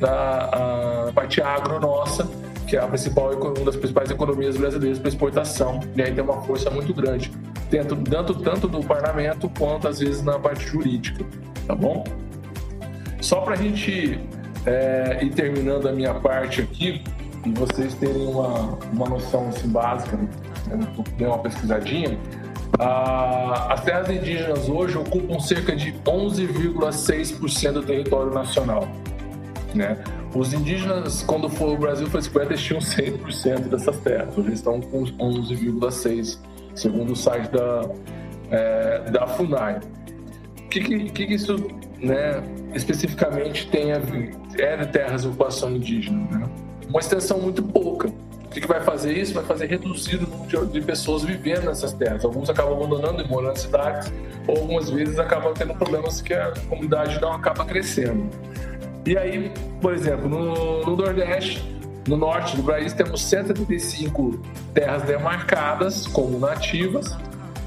da 0.00 1.12
parte 1.14 1.42
agro 1.42 1.78
nossa, 1.78 2.26
que 2.66 2.78
é 2.78 2.80
a 2.80 2.86
principal, 2.86 3.30
uma 3.34 3.66
das 3.66 3.76
principais 3.76 4.10
economias 4.10 4.56
brasileiras 4.56 4.98
para 4.98 5.10
exportação, 5.10 5.80
e 5.94 6.00
aí 6.00 6.14
tem 6.14 6.24
uma 6.24 6.40
força 6.40 6.70
muito 6.70 6.94
grande, 6.94 7.30
dentro, 7.68 7.94
tanto, 7.94 8.34
tanto 8.36 8.68
do 8.68 8.82
parlamento 8.82 9.50
quanto 9.58 9.86
às 9.86 9.98
vezes 9.98 10.22
na 10.22 10.38
parte 10.38 10.66
jurídica, 10.66 11.26
tá 11.66 11.74
bom? 11.74 12.04
Só 13.20 13.42
para 13.42 13.52
a 13.52 13.56
gente 13.58 14.18
é, 14.64 15.18
e 15.22 15.28
terminando 15.28 15.88
a 15.88 15.92
minha 15.92 16.14
parte 16.14 16.62
aqui, 16.62 17.04
e 17.44 17.50
vocês 17.50 17.92
terem 17.96 18.26
uma, 18.26 18.78
uma 18.90 19.10
noção 19.10 19.46
assim, 19.50 19.68
básica, 19.68 20.16
né? 20.16 20.26
eu 20.70 21.04
dei 21.18 21.26
uma 21.26 21.38
pesquisadinha, 21.40 22.18
ah, 22.78 23.72
as 23.72 23.82
terras 23.82 24.08
indígenas 24.08 24.68
hoje 24.68 24.96
ocupam 24.96 25.38
cerca 25.40 25.74
de 25.74 25.92
11,6% 25.92 27.72
do 27.72 27.82
território 27.82 28.32
nacional. 28.32 28.88
Né? 29.74 30.02
Os 30.34 30.52
indígenas, 30.52 31.22
quando 31.22 31.46
o 31.46 31.76
Brasil 31.76 32.06
foi 32.06 32.20
descoberto, 32.20 32.52
eles 32.52 32.62
tinham 32.62 32.80
100% 32.80 33.68
dessas 33.68 33.96
terras. 33.98 34.36
Hoje 34.36 34.52
estão 34.52 34.80
com 34.80 35.02
11,6%, 35.04 36.38
segundo 36.74 37.12
o 37.12 37.16
site 37.16 37.50
da, 37.50 37.90
é, 38.50 39.10
da 39.10 39.26
FUNAI. 39.26 39.80
O 40.58 40.68
que, 40.68 40.80
que, 40.80 41.10
que 41.10 41.34
isso 41.34 41.56
né, 41.98 42.42
especificamente 42.74 43.68
tem 43.70 43.92
a 43.92 43.98
ver? 43.98 44.34
É 44.58 44.76
de 44.76 44.86
terras 44.86 45.22
de 45.22 45.28
ocupação 45.28 45.72
indígena. 45.74 46.26
Né? 46.30 46.48
Uma 46.88 47.00
extensão 47.00 47.40
muito 47.40 47.62
pouca. 47.62 48.12
O 48.50 48.52
que, 48.52 48.60
que 48.60 48.66
vai 48.66 48.80
fazer 48.80 49.16
isso? 49.16 49.32
Vai 49.32 49.44
fazer 49.44 49.66
reduzir 49.66 50.16
o 50.16 50.28
número 50.28 50.66
de 50.66 50.80
pessoas 50.80 51.22
vivendo 51.22 51.66
nessas 51.66 51.92
terras. 51.92 52.24
Alguns 52.24 52.50
acabam 52.50 52.74
abandonando 52.74 53.22
e 53.22 53.28
morando 53.28 53.50
nas 53.50 53.60
cidades, 53.60 54.12
ou 54.48 54.58
algumas 54.58 54.90
vezes 54.90 55.20
acabam 55.20 55.54
tendo 55.54 55.72
problemas 55.74 56.20
que 56.20 56.34
a 56.34 56.52
comunidade 56.68 57.20
não 57.20 57.32
acaba 57.32 57.64
crescendo. 57.64 58.28
E 59.06 59.16
aí, 59.16 59.52
por 59.80 59.94
exemplo, 59.94 60.28
no, 60.28 60.84
no 60.84 60.96
Nordeste, 60.96 61.64
no 62.08 62.16
norte 62.16 62.56
do 62.56 62.64
país, 62.64 62.92
temos 62.92 63.22
135 63.22 64.40
terras 64.74 65.02
demarcadas 65.04 66.08
como 66.08 66.36
nativas 66.40 67.16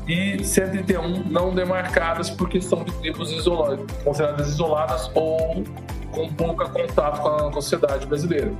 e 0.05 0.43
131 0.43 1.29
não 1.29 1.55
demarcadas 1.55 2.29
porque 2.29 2.59
são 2.59 2.83
de 2.83 2.91
tribos 2.95 3.31
isoladas, 3.31 3.79
consideradas 4.03 4.49
isoladas 4.49 5.09
ou 5.13 5.63
com 6.11 6.27
pouco 6.33 6.69
contato 6.71 7.21
com 7.21 7.29
a 7.29 7.53
sociedade 7.53 8.05
brasileira. 8.05 8.51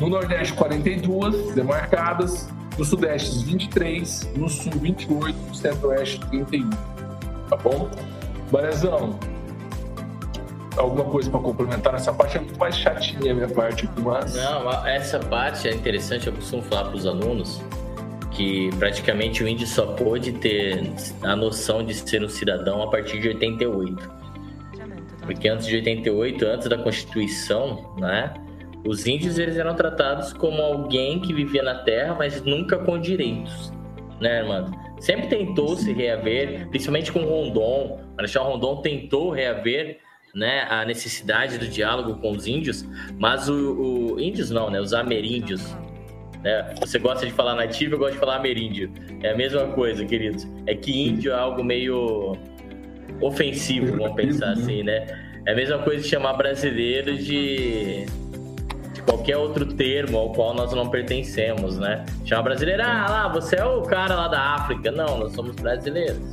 No 0.00 0.08
Nordeste, 0.08 0.52
42 0.54 1.54
demarcadas, 1.54 2.48
no 2.76 2.84
Sudeste, 2.84 3.44
23, 3.44 4.30
no 4.36 4.48
Sul, 4.48 4.72
28, 4.72 5.38
no 5.38 5.54
Centro-Oeste, 5.54 6.20
31. 6.26 6.70
Tá 7.48 7.56
bom? 7.56 7.88
Barezão, 8.50 9.18
alguma 10.76 11.04
coisa 11.04 11.30
para 11.30 11.40
complementar 11.40 11.92
nessa 11.94 12.12
parte? 12.12 12.36
É 12.36 12.40
muito 12.40 12.58
mais 12.58 12.76
chatinha 12.76 13.32
a 13.32 13.34
minha 13.34 13.48
parte 13.48 13.86
aqui, 13.86 14.00
mas. 14.00 14.34
Não, 14.34 14.86
essa 14.86 15.18
parte 15.18 15.68
é 15.68 15.74
interessante, 15.74 16.26
eu 16.26 16.32
costumo 16.32 16.62
falar 16.62 16.84
para 16.84 16.96
os 16.96 17.06
alunos 17.06 17.62
que 18.36 18.68
praticamente 18.78 19.42
o 19.42 19.48
índio 19.48 19.66
só 19.66 19.86
pôde 19.94 20.32
ter 20.32 20.92
a 21.22 21.34
noção 21.34 21.82
de 21.82 21.94
ser 21.94 22.22
um 22.22 22.28
cidadão 22.28 22.82
a 22.82 22.90
partir 22.90 23.18
de 23.18 23.28
88. 23.28 24.10
Porque 25.22 25.48
antes 25.48 25.66
de 25.66 25.76
88, 25.76 26.44
antes 26.44 26.68
da 26.68 26.76
Constituição, 26.76 27.94
né, 27.98 28.34
os 28.86 29.06
índios 29.06 29.38
eles 29.38 29.56
eram 29.56 29.74
tratados 29.74 30.32
como 30.32 30.62
alguém 30.62 31.20
que 31.20 31.34
vivia 31.34 31.62
na 31.62 31.76
terra, 31.76 32.14
mas 32.14 32.42
nunca 32.42 32.78
com 32.78 32.98
direitos, 32.98 33.72
né, 34.20 34.40
irmão? 34.40 34.70
Sempre 35.00 35.28
tentou 35.28 35.76
se 35.76 35.92
reaver, 35.92 36.68
principalmente 36.68 37.12
com 37.12 37.20
Rondon. 37.20 38.00
Marechal 38.16 38.50
Rondon 38.50 38.80
tentou 38.80 39.30
reaver 39.30 39.98
né, 40.34 40.66
a 40.70 40.84
necessidade 40.84 41.58
do 41.58 41.66
diálogo 41.66 42.20
com 42.20 42.30
os 42.30 42.46
índios, 42.46 42.86
mas 43.18 43.48
o, 43.48 44.14
o 44.14 44.20
índios 44.20 44.50
não, 44.50 44.70
né, 44.70 44.80
os 44.80 44.94
ameríndios. 44.94 45.76
Né? 46.42 46.74
Você 46.80 46.98
gosta 46.98 47.26
de 47.26 47.32
falar 47.32 47.54
nativo, 47.54 47.94
eu 47.94 47.98
gosto 47.98 48.14
de 48.14 48.18
falar 48.18 48.36
ameríndio. 48.36 48.90
É 49.22 49.32
a 49.32 49.36
mesma 49.36 49.66
coisa, 49.68 50.04
queridos. 50.04 50.46
É 50.66 50.74
que 50.74 51.08
índio 51.08 51.32
é 51.32 51.34
algo 51.34 51.62
meio 51.64 52.36
ofensivo, 53.20 53.96
vamos 53.96 54.14
pensar 54.14 54.52
assim, 54.52 54.82
né? 54.82 55.06
É 55.46 55.52
a 55.52 55.54
mesma 55.54 55.78
coisa 55.78 56.02
de 56.02 56.08
chamar 56.08 56.34
brasileiro 56.34 57.16
de 57.16 58.04
qualquer 59.06 59.36
outro 59.36 59.64
termo 59.64 60.18
ao 60.18 60.32
qual 60.32 60.52
nós 60.52 60.72
não 60.72 60.90
pertencemos, 60.90 61.78
né? 61.78 62.04
Chamar 62.24 62.42
brasileiro, 62.42 62.82
ah 62.82 63.06
lá, 63.08 63.28
você 63.28 63.56
é 63.56 63.64
o 63.64 63.82
cara 63.82 64.14
lá 64.14 64.28
da 64.28 64.40
África. 64.56 64.90
Não, 64.90 65.18
nós 65.18 65.32
somos 65.32 65.54
brasileiros, 65.54 66.32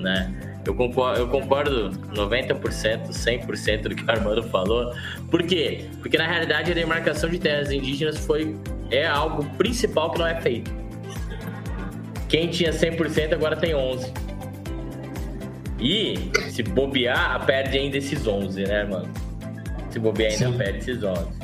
né? 0.00 0.32
Eu 0.64 0.74
concordo, 0.74 1.20
eu 1.20 1.28
concordo 1.28 1.90
90%, 2.14 3.08
100% 3.10 3.82
do 3.82 3.94
que 3.94 4.02
o 4.02 4.10
Armando 4.10 4.42
falou. 4.44 4.94
Por 5.30 5.42
quê? 5.42 5.86
Porque 6.00 6.16
na 6.16 6.26
realidade 6.26 6.70
a 6.70 6.74
demarcação 6.74 7.28
de 7.28 7.38
terras 7.38 7.70
indígenas 7.70 8.16
foi 8.24 8.56
é 8.90 9.06
algo 9.06 9.44
principal 9.56 10.10
que 10.12 10.18
não 10.18 10.26
é 10.26 10.40
feito. 10.40 10.72
Quem 12.28 12.48
tinha 12.48 12.70
100% 12.70 13.34
agora 13.34 13.56
tem 13.56 13.74
11. 13.74 14.12
E 15.78 16.30
se 16.50 16.62
bobear, 16.62 17.44
perde 17.44 17.76
ainda 17.76 17.98
esses 17.98 18.26
11, 18.26 18.62
né, 18.62 18.84
mano? 18.84 19.08
Se 19.90 19.98
bobear 19.98 20.32
ainda 20.32 20.50
Sim. 20.50 20.56
perde 20.56 20.78
esses 20.78 21.02
11. 21.02 21.43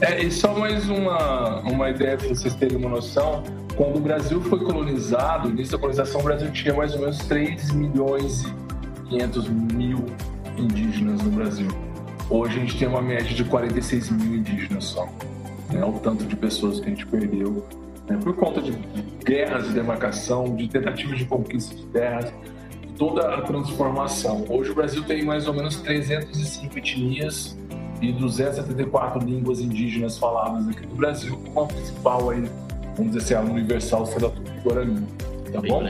É, 0.00 0.22
e 0.22 0.30
só 0.30 0.56
mais 0.56 0.88
uma, 0.88 1.60
uma 1.62 1.90
ideia 1.90 2.16
para 2.16 2.28
vocês 2.28 2.54
terem 2.54 2.76
uma 2.76 2.88
noção 2.88 3.42
quando 3.76 3.96
o 3.96 4.00
Brasil 4.00 4.40
foi 4.42 4.58
colonizado, 4.58 5.50
início 5.50 5.72
da 5.72 5.78
colonização, 5.78 6.20
o 6.20 6.24
Brasil 6.24 6.50
tinha 6.52 6.74
mais 6.74 6.94
ou 6.94 7.00
menos 7.00 7.18
3 7.18 7.72
milhões 7.72 8.42
e 8.42 9.08
500 9.10 9.48
mil 9.48 10.04
indígenas 10.56 11.22
no 11.22 11.30
Brasil. 11.30 11.68
Hoje 12.30 12.56
a 12.56 12.60
gente 12.60 12.76
tem 12.76 12.86
uma 12.86 13.02
média 13.02 13.34
de 13.34 13.44
46 13.44 14.10
mil 14.10 14.36
indígenas 14.36 14.84
só. 14.84 15.08
Né? 15.72 15.84
O 15.84 15.92
tanto 15.92 16.24
de 16.24 16.36
pessoas 16.36 16.78
que 16.78 16.86
a 16.86 16.88
gente 16.90 17.06
perdeu 17.06 17.64
né? 18.08 18.18
por 18.22 18.34
conta 18.34 18.60
de 18.60 18.72
guerras 19.24 19.66
de 19.66 19.74
demarcação, 19.74 20.56
de 20.56 20.68
tentativas 20.68 21.18
de 21.18 21.24
conquista 21.24 21.74
de 21.74 21.86
terras, 21.86 22.32
toda 22.96 23.34
a 23.34 23.42
transformação. 23.42 24.44
Hoje 24.48 24.70
o 24.70 24.74
Brasil 24.74 25.02
tem 25.04 25.24
mais 25.24 25.48
ou 25.48 25.54
menos 25.54 25.76
305 25.76 26.78
etnias 26.78 27.56
e 28.00 28.12
274 28.12 29.20
línguas 29.20 29.60
indígenas 29.60 30.18
faladas 30.18 30.68
aqui 30.68 30.86
no 30.86 30.94
Brasil, 30.94 31.36
com 31.52 31.62
a 31.62 31.66
principal 31.66 32.30
aí 32.30 32.48
vamos 32.98 33.12
dizer 33.12 33.36
assim, 33.36 33.48
a 33.48 33.52
universal 33.52 34.06
sendo 34.06 34.30
tudo 34.30 34.50
Guarani. 34.62 35.06
Tá 35.52 35.60
bom? 35.60 35.82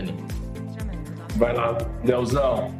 Vai 1.36 1.54
lá, 1.54 1.78
Leozão. 2.04 2.72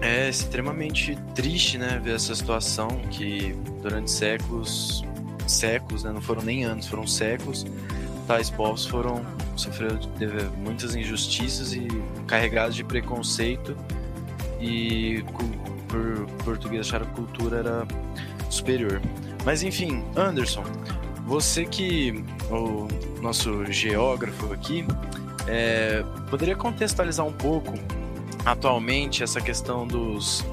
É 0.00 0.28
extremamente 0.28 1.18
triste, 1.34 1.76
né, 1.76 2.00
ver 2.02 2.14
essa 2.14 2.34
situação 2.34 2.88
que 3.10 3.54
durante 3.82 4.10
séculos, 4.10 5.04
séculos, 5.46 6.04
né, 6.04 6.12
não 6.12 6.20
foram 6.20 6.42
nem 6.42 6.64
anos, 6.64 6.86
foram 6.86 7.06
séculos, 7.06 7.66
tais 8.26 8.48
povos 8.48 8.86
foram 8.86 9.22
sofreram 9.56 9.98
muitas 10.56 10.94
injustiças 10.94 11.72
e 11.72 11.88
carregados 12.28 12.76
de 12.76 12.84
preconceito 12.84 13.76
e 14.60 15.24
por 15.88 16.26
português 16.44 16.86
acharam 16.86 17.06
que 17.06 17.12
a 17.12 17.14
cultura 17.14 17.58
era 17.58 17.86
superior. 18.50 19.00
Mas 19.44 19.62
enfim, 19.62 20.04
Anderson, 20.16 20.64
você 21.26 21.64
que 21.64 22.24
o 22.50 22.88
nosso 23.20 23.64
geógrafo 23.66 24.52
aqui 24.52 24.86
é, 25.46 26.04
poderia 26.30 26.56
contextualizar 26.56 27.26
um 27.26 27.32
pouco 27.32 27.74
atualmente 28.44 29.22
essa 29.22 29.40
questão 29.40 29.86
dos, 29.86 30.44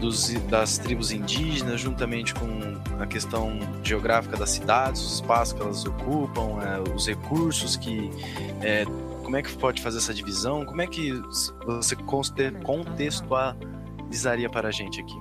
dos, 0.00 0.32
das 0.48 0.78
tribos 0.78 1.12
indígenas, 1.12 1.80
juntamente 1.80 2.34
com 2.34 2.74
a 3.00 3.06
questão 3.06 3.58
geográfica 3.82 4.36
das 4.36 4.50
cidades, 4.50 5.02
os 5.02 5.14
espaços 5.14 5.54
que 5.54 5.62
elas 5.62 5.84
ocupam, 5.84 6.60
é, 6.62 6.92
os 6.94 7.06
recursos 7.06 7.76
que. 7.76 8.10
É, 8.60 8.84
como 9.22 9.36
é 9.36 9.42
que 9.42 9.56
pode 9.56 9.80
fazer 9.80 9.98
essa 9.98 10.12
divisão? 10.12 10.66
Como 10.66 10.82
é 10.82 10.86
que 10.86 11.12
você 11.64 11.96
contextualizaria 14.14 14.48
para 14.48 14.68
a 14.68 14.70
gente 14.70 15.00
aqui? 15.00 15.14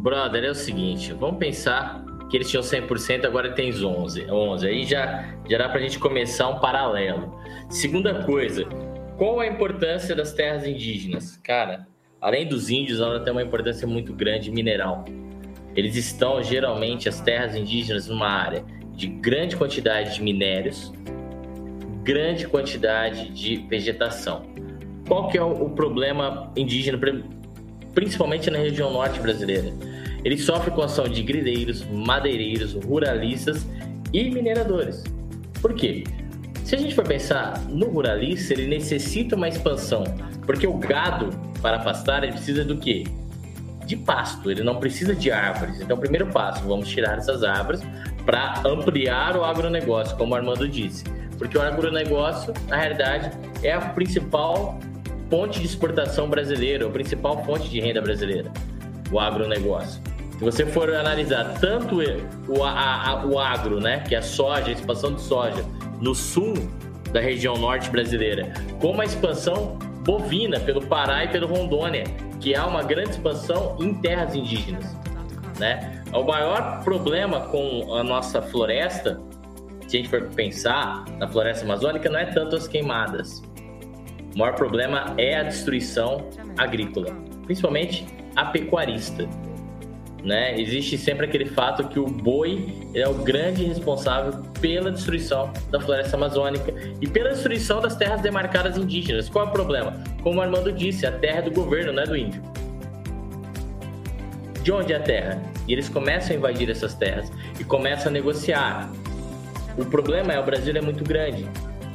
Brother, 0.00 0.44
é 0.44 0.50
o 0.50 0.54
seguinte, 0.54 1.12
vamos 1.12 1.38
pensar 1.38 2.04
que 2.30 2.36
eles 2.36 2.48
tinham 2.48 2.62
100%, 2.62 3.24
agora 3.24 3.52
tem 3.52 3.70
11. 3.70 4.30
11. 4.30 4.66
Aí 4.66 4.84
já, 4.84 5.34
já 5.48 5.58
dá 5.58 5.68
para 5.68 5.78
a 5.78 5.82
gente 5.82 5.98
começar 5.98 6.48
um 6.48 6.60
paralelo. 6.60 7.34
Segunda 7.68 8.22
coisa, 8.24 8.64
qual 9.16 9.40
a 9.40 9.46
importância 9.46 10.14
das 10.14 10.32
terras 10.32 10.66
indígenas? 10.66 11.36
Cara, 11.38 11.86
além 12.20 12.46
dos 12.46 12.70
índios, 12.70 13.00
ela 13.00 13.20
tem 13.20 13.32
uma 13.32 13.42
importância 13.42 13.86
muito 13.86 14.12
grande 14.12 14.50
mineral. 14.50 15.04
Eles 15.74 15.96
estão 15.96 16.42
geralmente 16.42 17.08
as 17.08 17.20
terras 17.20 17.54
indígenas 17.54 18.08
numa 18.08 18.28
área 18.28 18.64
de 18.92 19.06
grande 19.06 19.56
quantidade 19.56 20.14
de 20.14 20.22
minérios, 20.22 20.92
grande 22.02 22.46
quantidade 22.46 23.30
de 23.30 23.56
vegetação. 23.68 24.42
Qual 25.06 25.28
que 25.28 25.38
é 25.38 25.42
o 25.42 25.70
problema 25.70 26.52
indígena, 26.56 26.98
principalmente 27.98 28.48
na 28.48 28.58
região 28.58 28.92
norte 28.92 29.18
brasileira? 29.18 29.72
Ele 30.24 30.38
sofre 30.38 30.70
com 30.70 30.82
a 30.82 30.84
ação 30.84 31.08
de 31.08 31.20
grileiros, 31.20 31.84
madeireiros, 31.84 32.74
ruralistas 32.74 33.66
e 34.12 34.30
mineradores. 34.30 35.02
Por 35.60 35.74
quê? 35.74 36.04
Se 36.62 36.76
a 36.76 36.78
gente 36.78 36.94
for 36.94 37.04
pensar 37.04 37.60
no 37.68 37.88
ruralista, 37.88 38.52
ele 38.52 38.68
necessita 38.68 39.34
uma 39.34 39.48
expansão, 39.48 40.04
porque 40.46 40.64
o 40.64 40.74
gado, 40.74 41.30
para 41.60 41.80
pastar, 41.80 42.22
ele 42.22 42.34
precisa 42.34 42.64
do 42.64 42.76
quê? 42.76 43.02
De 43.84 43.96
pasto, 43.96 44.48
ele 44.48 44.62
não 44.62 44.76
precisa 44.76 45.12
de 45.12 45.32
árvores. 45.32 45.80
Então, 45.80 45.98
primeiro 45.98 46.28
passo, 46.28 46.62
vamos 46.68 46.88
tirar 46.88 47.18
essas 47.18 47.42
árvores 47.42 47.82
para 48.24 48.62
ampliar 48.64 49.36
o 49.36 49.44
agronegócio, 49.44 50.16
como 50.16 50.34
o 50.34 50.36
Armando 50.36 50.68
disse. 50.68 51.02
Porque 51.36 51.58
o 51.58 51.60
agronegócio, 51.60 52.54
na 52.68 52.76
realidade, 52.76 53.36
é 53.60 53.72
a 53.72 53.80
principal 53.80 54.78
fonte 55.30 55.60
de 55.60 55.66
exportação 55.66 56.28
brasileira, 56.28 56.86
a 56.86 56.90
principal 56.90 57.44
fonte 57.44 57.68
de 57.68 57.80
renda 57.80 58.00
brasileira, 58.00 58.50
o 59.10 59.20
agronegócio. 59.20 60.00
se 60.32 60.44
você 60.44 60.66
for 60.66 60.94
analisar 60.94 61.58
tanto 61.60 61.98
o, 62.48 62.64
a, 62.64 63.10
a, 63.10 63.26
o 63.26 63.38
agro, 63.38 63.80
né, 63.80 64.00
que 64.00 64.14
é 64.14 64.18
a 64.18 64.22
soja, 64.22 64.68
a 64.68 64.72
expansão 64.72 65.12
de 65.12 65.20
soja 65.20 65.64
no 66.00 66.14
sul 66.14 66.54
da 67.12 67.20
região 67.20 67.56
norte 67.56 67.90
brasileira, 67.90 68.52
como 68.80 69.00
a 69.00 69.04
expansão 69.04 69.78
bovina 70.04 70.58
pelo 70.60 70.86
Pará 70.86 71.24
e 71.24 71.28
pelo 71.28 71.46
Rondônia, 71.46 72.04
que 72.40 72.54
há 72.54 72.66
uma 72.66 72.82
grande 72.82 73.10
expansão 73.10 73.76
em 73.80 73.94
terras 73.94 74.34
indígenas, 74.34 74.96
né? 75.58 76.02
O 76.12 76.22
maior 76.22 76.82
problema 76.84 77.40
com 77.48 77.94
a 77.94 78.02
nossa 78.02 78.40
floresta, 78.40 79.20
se 79.86 79.96
a 79.96 80.00
gente 80.00 80.08
for 80.08 80.22
pensar 80.34 81.04
na 81.18 81.28
floresta 81.28 81.64
amazônica, 81.64 82.08
não 82.08 82.18
é 82.18 82.26
tanto 82.26 82.56
as 82.56 82.66
queimadas. 82.66 83.42
O 84.38 84.40
maior 84.40 84.54
problema 84.54 85.14
é 85.18 85.36
a 85.36 85.42
destruição 85.42 86.28
agrícola, 86.56 87.12
principalmente 87.44 88.06
a 88.36 88.44
pecuarista. 88.44 89.28
Né? 90.22 90.60
Existe 90.60 90.96
sempre 90.96 91.26
aquele 91.26 91.46
fato 91.46 91.88
que 91.88 91.98
o 91.98 92.06
boi 92.06 92.72
é 92.94 93.08
o 93.08 93.14
grande 93.14 93.64
responsável 93.64 94.44
pela 94.60 94.92
destruição 94.92 95.52
da 95.72 95.80
floresta 95.80 96.16
amazônica 96.16 96.72
e 97.00 97.08
pela 97.08 97.30
destruição 97.30 97.80
das 97.80 97.96
terras 97.96 98.20
demarcadas 98.20 98.76
indígenas. 98.76 99.28
Qual 99.28 99.44
é 99.44 99.48
o 99.48 99.50
problema? 99.50 100.00
Como 100.22 100.38
o 100.38 100.40
Armando 100.40 100.70
disse, 100.70 101.04
a 101.04 101.10
terra 101.10 101.38
é 101.38 101.42
do 101.42 101.50
governo, 101.50 101.92
não 101.92 102.04
é 102.04 102.06
do 102.06 102.16
índio. 102.16 102.40
De 104.62 104.70
onde 104.70 104.92
é 104.92 104.96
a 104.98 105.00
terra? 105.00 105.42
E 105.66 105.72
eles 105.72 105.88
começam 105.88 106.36
a 106.36 106.38
invadir 106.38 106.70
essas 106.70 106.94
terras 106.94 107.28
e 107.58 107.64
começam 107.64 108.06
a 108.06 108.12
negociar. 108.12 108.88
O 109.76 109.84
problema 109.84 110.32
é 110.32 110.38
o 110.38 110.44
Brasil 110.44 110.76
é 110.76 110.80
muito 110.80 111.02
grande. 111.02 111.44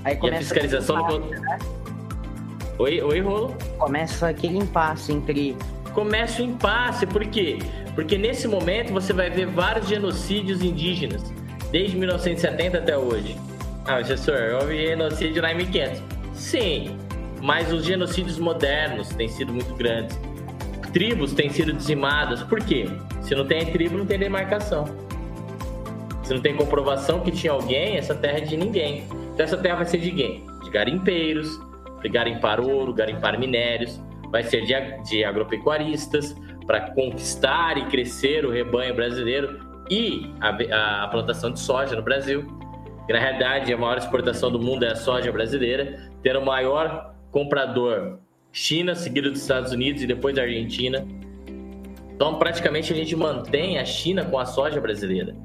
E 0.05 0.29
a 0.29 0.37
fiscalização 0.39 1.07
do. 1.07 1.19
Né? 1.19 1.82
Oi, 2.79 2.99
oi, 3.03 3.19
Rolo? 3.21 3.55
Começa 3.77 4.29
aquele 4.29 4.57
impasse 4.57 5.13
entre. 5.13 5.55
Começa 5.93 6.41
o 6.41 6.45
impasse, 6.45 7.05
por 7.05 7.23
quê? 7.27 7.59
Porque 7.93 8.17
nesse 8.17 8.47
momento 8.47 8.91
você 8.91 9.13
vai 9.13 9.29
ver 9.29 9.45
vários 9.45 9.87
genocídios 9.87 10.63
indígenas, 10.63 11.31
desde 11.71 11.95
1970 11.95 12.79
até 12.79 12.97
hoje. 12.97 13.37
Ah, 13.85 13.97
professor, 13.97 14.57
houve 14.59 14.87
genocídio 14.87 15.39
lá 15.43 15.51
em 15.51 15.57
1500. 15.57 16.01
Sim, 16.33 16.97
mas 17.43 17.71
os 17.71 17.85
genocídios 17.85 18.39
modernos 18.39 19.09
têm 19.09 19.27
sido 19.27 19.53
muito 19.53 19.75
grandes. 19.75 20.19
Tribos 20.91 21.31
têm 21.33 21.51
sido 21.51 21.73
dizimadas. 21.73 22.41
Por 22.41 22.59
quê? 22.59 22.89
Se 23.21 23.35
não 23.35 23.45
tem 23.45 23.71
tribo, 23.71 23.99
não 23.99 24.05
tem 24.05 24.17
demarcação. 24.17 24.85
Se 26.23 26.33
não 26.33 26.41
tem 26.41 26.55
comprovação 26.55 27.19
que 27.19 27.31
tinha 27.31 27.53
alguém, 27.53 27.97
essa 27.97 28.15
terra 28.15 28.39
é 28.39 28.41
de 28.41 28.57
ninguém. 28.57 29.03
Então 29.31 29.43
essa 29.45 29.57
terra 29.57 29.75
vai 29.75 29.85
ser 29.85 29.99
de 29.99 30.09
quem? 30.09 30.43
De 30.63 30.71
garimpeiros, 30.71 31.59
garimpar 32.09 32.59
ouro, 32.59 32.93
garimpar 32.93 33.39
minérios, 33.39 34.01
vai 34.31 34.43
ser 34.43 34.61
de, 34.65 34.73
de 35.09 35.23
agropecuaristas, 35.23 36.35
para 36.65 36.91
conquistar 36.91 37.77
e 37.77 37.85
crescer 37.85 38.45
o 38.45 38.51
rebanho 38.51 38.95
brasileiro 38.95 39.59
e 39.89 40.33
a, 40.39 41.03
a, 41.03 41.07
plantação 41.09 41.51
de 41.51 41.59
soja 41.59 41.95
no 41.95 42.01
Brasil. 42.01 42.45
Na 43.09 43.19
realidade, 43.19 43.73
a 43.73 43.77
maior 43.77 43.97
exportação 43.97 44.49
do 44.49 44.59
mundo 44.59 44.85
é 44.85 44.91
a 44.91 44.95
soja 44.95 45.31
brasileira, 45.31 46.09
tendo 46.21 46.39
o 46.39 46.45
maior 46.45 47.13
comprador 47.31 48.19
China, 48.51 48.95
seguido 48.95 49.29
dos 49.29 49.41
Estados 49.41 49.71
Unidos 49.71 50.01
e 50.01 50.07
depois 50.07 50.35
da 50.35 50.43
Argentina. 50.43 51.05
Então, 52.15 52.39
praticamente, 52.39 52.93
a 52.93 52.95
gente 52.95 53.15
mantém 53.15 53.77
a 53.77 53.85
China 53.85 54.23
com 54.23 54.39
a 54.39 54.45
soja 54.45 54.79
brasileira. 54.79 55.35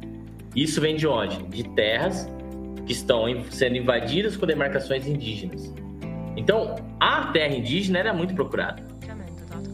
Isso 0.54 0.80
vem 0.80 0.94
de 0.94 1.06
onde? 1.06 1.42
De 1.44 1.64
terras 1.70 2.30
que 2.86 2.92
estão 2.92 3.24
sendo 3.50 3.76
invadidas 3.76 4.36
com 4.36 4.46
demarcações 4.46 5.06
indígenas. 5.06 5.74
Então, 6.38 6.76
a 7.00 7.26
terra 7.32 7.56
indígena 7.56 7.98
era 7.98 8.14
muito 8.14 8.32
procurada. 8.32 8.80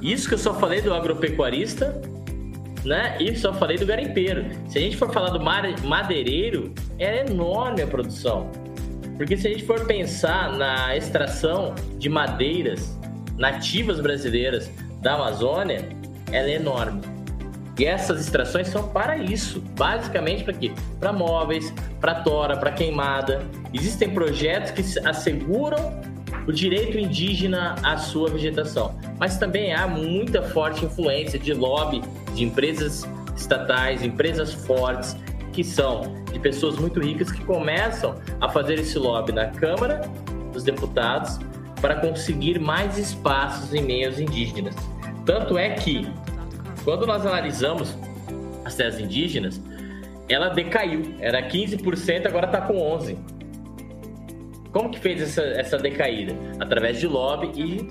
Isso 0.00 0.26
que 0.26 0.34
eu 0.34 0.38
só 0.38 0.54
falei 0.54 0.80
do 0.80 0.94
agropecuarista, 0.94 2.00
né? 2.84 3.18
E 3.20 3.36
só 3.36 3.52
falei 3.52 3.76
do 3.76 3.84
garimpeiro. 3.84 4.46
Se 4.66 4.78
a 4.78 4.80
gente 4.80 4.96
for 4.96 5.12
falar 5.12 5.28
do 5.28 5.40
madeireiro, 5.86 6.74
é 6.98 7.26
enorme 7.26 7.82
a 7.82 7.86
produção. 7.86 8.50
Porque 9.18 9.36
se 9.36 9.46
a 9.46 9.50
gente 9.50 9.64
for 9.64 9.86
pensar 9.86 10.56
na 10.56 10.96
extração 10.96 11.74
de 11.98 12.08
madeiras 12.08 12.98
nativas 13.36 14.00
brasileiras 14.00 14.70
da 15.02 15.14
Amazônia, 15.14 15.86
ela 16.32 16.48
é 16.48 16.54
enorme. 16.54 17.02
E 17.78 17.84
essas 17.84 18.20
extrações 18.20 18.68
são 18.68 18.88
para 18.88 19.18
isso, 19.18 19.60
basicamente 19.76 20.44
para 20.44 20.54
quê? 20.54 20.72
Para 20.98 21.12
móveis, 21.12 21.74
para 22.00 22.22
tora, 22.22 22.56
para 22.56 22.70
queimada. 22.72 23.42
Existem 23.72 24.08
projetos 24.10 24.70
que 24.70 25.06
asseguram 25.06 26.13
o 26.46 26.52
direito 26.52 26.98
indígena 26.98 27.74
à 27.82 27.96
sua 27.96 28.28
vegetação. 28.28 28.94
Mas 29.18 29.38
também 29.38 29.72
há 29.72 29.86
muita 29.86 30.42
forte 30.42 30.84
influência 30.84 31.38
de 31.38 31.52
lobby 31.52 32.02
de 32.34 32.44
empresas 32.44 33.08
estatais, 33.36 34.02
empresas 34.02 34.52
fortes, 34.52 35.16
que 35.52 35.62
são 35.62 36.24
de 36.32 36.38
pessoas 36.38 36.76
muito 36.76 37.00
ricas 37.00 37.30
que 37.30 37.44
começam 37.44 38.16
a 38.40 38.48
fazer 38.48 38.78
esse 38.78 38.98
lobby 38.98 39.32
na 39.32 39.46
Câmara 39.46 40.00
dos 40.52 40.64
Deputados 40.64 41.38
para 41.80 41.96
conseguir 41.96 42.58
mais 42.58 42.98
espaços 42.98 43.72
em 43.72 43.82
meios 43.82 44.18
indígenas. 44.18 44.74
Tanto 45.24 45.56
é 45.56 45.70
que, 45.70 46.06
quando 46.82 47.06
nós 47.06 47.24
analisamos 47.24 47.96
as 48.64 48.74
terras 48.74 48.98
indígenas, 48.98 49.60
ela 50.28 50.48
decaiu. 50.48 51.14
Era 51.20 51.46
15%, 51.48 52.26
agora 52.26 52.46
está 52.46 52.60
com 52.62 52.74
11%. 52.74 53.16
Como 54.74 54.90
que 54.90 54.98
fez 54.98 55.22
essa, 55.22 55.40
essa 55.40 55.78
decaída? 55.78 56.36
Através 56.58 56.98
de 56.98 57.06
lobby 57.06 57.52
e 57.54 57.88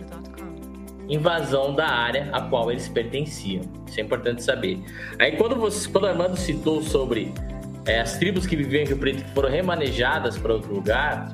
invasão 1.08 1.74
da 1.74 1.88
área 1.88 2.30
a 2.34 2.42
qual 2.42 2.70
eles 2.70 2.90
pertenciam. 2.90 3.64
Isso 3.88 4.02
é 4.02 4.04
importante 4.04 4.44
saber. 4.44 4.84
Aí 5.18 5.38
quando, 5.38 5.56
você, 5.56 5.90
quando 5.90 6.08
Armando 6.08 6.36
citou 6.36 6.84
sobre 6.84 7.34
é, 7.86 8.02
as 8.02 8.18
tribos 8.18 8.46
que 8.46 8.58
viviam 8.58 8.84
em 8.84 8.86
Rio 8.86 8.98
Preto 8.98 9.24
que 9.24 9.32
foram 9.32 9.50
remanejadas 9.50 10.38
para 10.38 10.54
outro 10.54 10.76
lugar, 10.76 11.32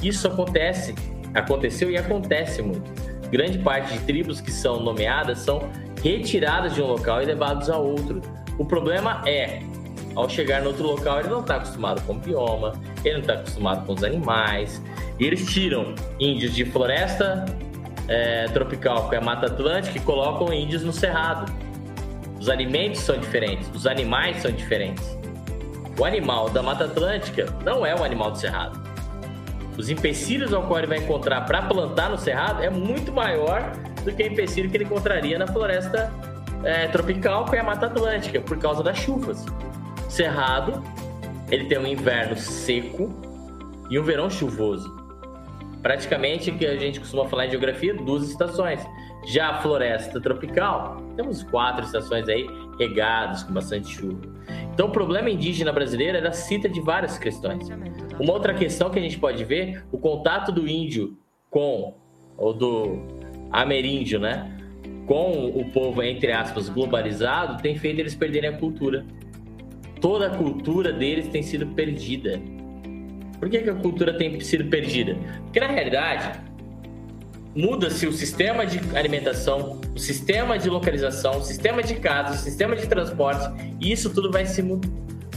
isso 0.00 0.28
acontece, 0.28 0.94
aconteceu 1.34 1.90
e 1.90 1.96
acontece 1.96 2.62
muito. 2.62 2.88
Grande 3.32 3.58
parte 3.58 3.92
de 3.94 3.98
tribos 4.04 4.40
que 4.40 4.52
são 4.52 4.78
nomeadas 4.78 5.40
são 5.40 5.68
retiradas 6.04 6.72
de 6.72 6.80
um 6.80 6.86
local 6.86 7.20
e 7.20 7.24
levadas 7.24 7.68
a 7.68 7.76
outro. 7.76 8.20
O 8.56 8.64
problema 8.64 9.22
é 9.26 9.58
ao 10.14 10.28
chegar 10.28 10.62
no 10.62 10.68
outro 10.68 10.86
local, 10.86 11.20
ele 11.20 11.28
não 11.28 11.40
está 11.40 11.56
acostumado 11.56 12.00
com 12.02 12.12
o 12.12 12.18
bioma, 12.18 12.72
ele 13.04 13.14
não 13.14 13.20
está 13.20 13.34
acostumado 13.34 13.86
com 13.86 13.94
os 13.94 14.04
animais. 14.04 14.82
E 15.18 15.24
eles 15.24 15.46
tiram 15.46 15.94
índios 16.20 16.54
de 16.54 16.64
floresta 16.64 17.44
é, 18.08 18.46
tropical, 18.46 19.08
que 19.08 19.16
é 19.16 19.18
a 19.18 19.20
Mata 19.20 19.46
Atlântica, 19.46 19.98
e 19.98 20.00
colocam 20.00 20.52
índios 20.52 20.82
no 20.82 20.92
cerrado. 20.92 21.52
Os 22.38 22.48
alimentos 22.48 23.00
são 23.00 23.18
diferentes, 23.18 23.68
os 23.74 23.86
animais 23.86 24.42
são 24.42 24.50
diferentes. 24.50 25.18
O 25.98 26.04
animal 26.04 26.50
da 26.50 26.62
Mata 26.62 26.84
Atlântica 26.84 27.46
não 27.64 27.86
é 27.86 27.94
o 27.94 28.04
animal 28.04 28.30
do 28.30 28.38
cerrado. 28.38 28.82
Os 29.76 29.88
empecilhos 29.88 30.52
ao 30.52 30.62
qual 30.64 30.78
ele 30.78 30.86
vai 30.86 30.98
encontrar 30.98 31.40
para 31.42 31.62
plantar 31.62 32.10
no 32.10 32.18
cerrado 32.18 32.62
é 32.62 32.70
muito 32.70 33.12
maior 33.12 33.72
do 34.04 34.12
que 34.12 34.22
o 34.22 34.26
empecilho 34.26 34.70
que 34.70 34.76
ele 34.76 34.84
encontraria 34.84 35.38
na 35.38 35.46
floresta 35.46 36.12
é, 36.62 36.86
tropical, 36.88 37.44
que 37.44 37.56
é 37.56 37.60
a 37.60 37.64
Mata 37.64 37.86
Atlântica, 37.86 38.40
por 38.40 38.58
causa 38.58 38.82
das 38.82 38.98
chuvas. 38.98 39.44
Cerrado, 40.14 40.80
ele 41.50 41.64
tem 41.64 41.76
um 41.76 41.84
inverno 41.84 42.36
seco 42.36 43.12
e 43.90 43.98
um 43.98 44.02
verão 44.04 44.30
chuvoso. 44.30 44.88
Praticamente, 45.82 46.52
que 46.52 46.64
a 46.64 46.76
gente 46.76 47.00
costuma 47.00 47.24
falar 47.24 47.46
em 47.46 47.50
geografia, 47.50 47.92
duas 47.92 48.30
estações. 48.30 48.80
Já 49.26 49.48
a 49.48 49.60
floresta 49.60 50.20
tropical, 50.20 50.98
temos 51.16 51.42
quatro 51.42 51.84
estações 51.84 52.28
aí 52.28 52.46
regadas 52.78 53.42
com 53.42 53.52
bastante 53.52 53.92
chuva. 53.92 54.20
Então, 54.72 54.86
o 54.86 54.90
problema 54.92 55.28
indígena 55.28 55.72
brasileiro 55.72 56.16
era 56.16 56.30
cita 56.30 56.68
de 56.68 56.80
várias 56.80 57.18
questões. 57.18 57.68
Uma 58.16 58.34
outra 58.34 58.54
questão 58.54 58.90
que 58.90 59.00
a 59.00 59.02
gente 59.02 59.18
pode 59.18 59.44
ver, 59.44 59.84
o 59.90 59.98
contato 59.98 60.52
do 60.52 60.68
índio 60.68 61.18
com, 61.50 61.92
ou 62.38 62.54
do 62.54 63.02
ameríndio, 63.50 64.20
né? 64.20 64.48
Com 65.08 65.48
o 65.48 65.72
povo, 65.72 66.04
entre 66.04 66.30
aspas, 66.30 66.68
globalizado, 66.68 67.60
tem 67.60 67.76
feito 67.76 67.98
eles 67.98 68.14
perderem 68.14 68.50
a 68.50 68.56
cultura 68.56 69.04
toda 70.04 70.26
a 70.26 70.30
cultura 70.30 70.92
deles 70.92 71.28
tem 71.28 71.42
sido 71.42 71.66
perdida. 71.68 72.38
Por 73.40 73.48
que, 73.48 73.60
que 73.60 73.70
a 73.70 73.74
cultura 73.74 74.12
tem 74.12 74.38
sido 74.38 74.66
perdida? 74.66 75.16
Porque 75.44 75.58
na 75.58 75.66
realidade 75.66 76.40
muda-se 77.56 78.06
o 78.06 78.12
sistema 78.12 78.66
de 78.66 78.78
alimentação, 78.94 79.80
o 79.96 79.98
sistema 79.98 80.58
de 80.58 80.68
localização, 80.68 81.38
o 81.38 81.42
sistema 81.42 81.82
de 81.82 81.94
casa, 81.94 82.34
o 82.34 82.36
sistema 82.36 82.76
de 82.76 82.86
transporte, 82.86 83.50
e 83.80 83.92
isso 83.92 84.10
tudo 84.10 84.30
vai 84.30 84.44
se 84.44 84.62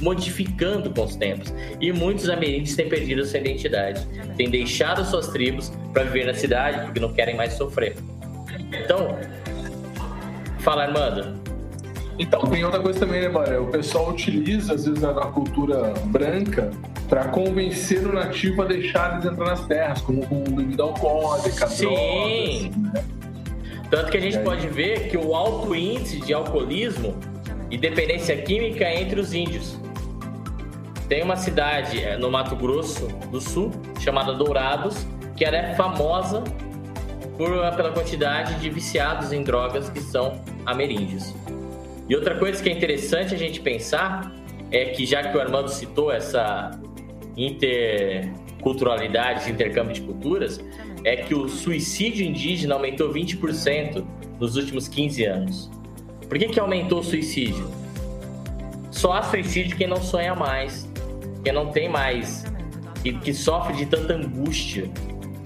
modificando 0.01 0.89
com 0.89 1.05
os 1.05 1.15
tempos. 1.15 1.53
E 1.79 1.93
muitos 1.93 2.29
ameríndios 2.29 2.75
têm 2.75 2.89
perdido 2.89 3.23
sua 3.23 3.39
identidade, 3.39 4.05
têm 4.35 4.49
deixado 4.49 5.05
suas 5.05 5.29
tribos 5.29 5.71
para 5.93 6.03
viver 6.03 6.25
na 6.25 6.33
cidade 6.33 6.81
porque 6.81 6.99
não 6.99 7.13
querem 7.13 7.37
mais 7.37 7.53
sofrer. 7.53 7.95
Então, 8.83 9.17
fala, 10.59 10.83
Armando. 10.83 11.46
Então, 12.19 12.41
tem 12.47 12.65
outra 12.65 12.79
coisa 12.79 12.99
também, 12.99 13.21
né, 13.21 13.29
Maria? 13.29 13.61
O 13.61 13.67
pessoal 13.67 14.09
utiliza, 14.09 14.73
às 14.73 14.85
vezes, 14.85 15.03
a 15.03 15.13
cultura 15.13 15.93
branca 16.05 16.71
para 17.07 17.25
convencer 17.25 18.05
o 18.07 18.13
nativo 18.13 18.63
a 18.63 18.65
deixar 18.65 19.13
eles 19.13 19.25
entrar 19.25 19.45
nas 19.45 19.65
terras, 19.67 20.01
como 20.01 20.25
com 20.25 20.43
bebida 20.43 20.83
alcoólica, 20.83 21.67
Sim. 21.67 21.85
Drogas, 21.85 22.93
né? 22.93 23.17
Tanto 23.89 24.11
que 24.11 24.17
a 24.17 24.19
gente 24.19 24.39
pode 24.39 24.67
ver 24.67 25.09
que 25.09 25.17
o 25.17 25.33
alto 25.33 25.73
índice 25.73 26.19
de 26.19 26.33
alcoolismo 26.33 27.15
e 27.71 27.77
dependência 27.77 28.35
química 28.35 28.91
entre 28.93 29.19
os 29.19 29.33
índios. 29.33 29.77
Tem 31.07 31.23
uma 31.23 31.37
cidade 31.37 32.03
é, 32.03 32.17
no 32.17 32.29
Mato 32.29 32.55
Grosso 32.55 33.07
do 33.31 33.39
Sul 33.39 33.71
chamada 33.99 34.33
Dourados, 34.33 35.05
que 35.37 35.45
ela 35.45 35.55
é 35.55 35.75
famosa 35.75 36.43
por, 37.37 37.49
pela 37.75 37.91
quantidade 37.91 38.55
de 38.55 38.69
viciados 38.69 39.31
em 39.31 39.41
drogas 39.41 39.89
que 39.89 40.01
são 40.01 40.41
ameríndios. 40.65 41.33
E 42.09 42.15
outra 42.15 42.35
coisa 42.35 42.61
que 42.61 42.69
é 42.69 42.71
interessante 42.71 43.35
a 43.35 43.37
gente 43.37 43.59
pensar 43.59 44.33
é 44.71 44.85
que, 44.85 45.05
já 45.05 45.23
que 45.23 45.37
o 45.37 45.41
Armando 45.41 45.69
citou 45.69 46.11
essa 46.11 46.71
interculturalidade, 47.35 49.51
intercâmbio 49.51 49.93
de 49.93 50.01
culturas, 50.01 50.59
é 51.03 51.17
que 51.17 51.35
o 51.35 51.47
suicídio 51.47 52.25
indígena 52.25 52.75
aumentou 52.75 53.13
20% 53.13 54.03
nos 54.39 54.55
últimos 54.55 54.87
15 54.87 55.25
anos. 55.25 55.69
Por 56.27 56.37
que, 56.37 56.47
que 56.47 56.59
aumentou 56.59 56.99
o 56.99 57.03
suicídio? 57.03 57.69
Só 58.91 59.13
há 59.13 59.23
suicídio 59.23 59.77
quem 59.77 59.87
não 59.87 60.01
sonha 60.01 60.35
mais, 60.35 60.89
quem 61.43 61.53
não 61.53 61.71
tem 61.71 61.87
mais, 61.87 62.45
que, 63.03 63.13
que 63.13 63.33
sofre 63.33 63.75
de 63.75 63.85
tanta 63.85 64.13
angústia 64.13 64.89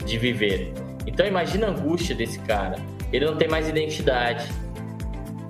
de 0.06 0.18
viver. 0.18 0.74
Então 1.06 1.26
imagina 1.26 1.68
a 1.68 1.70
angústia 1.70 2.16
desse 2.16 2.40
cara. 2.40 2.78
Ele 3.12 3.26
não 3.26 3.36
tem 3.36 3.48
mais 3.48 3.68
identidade. 3.68 4.48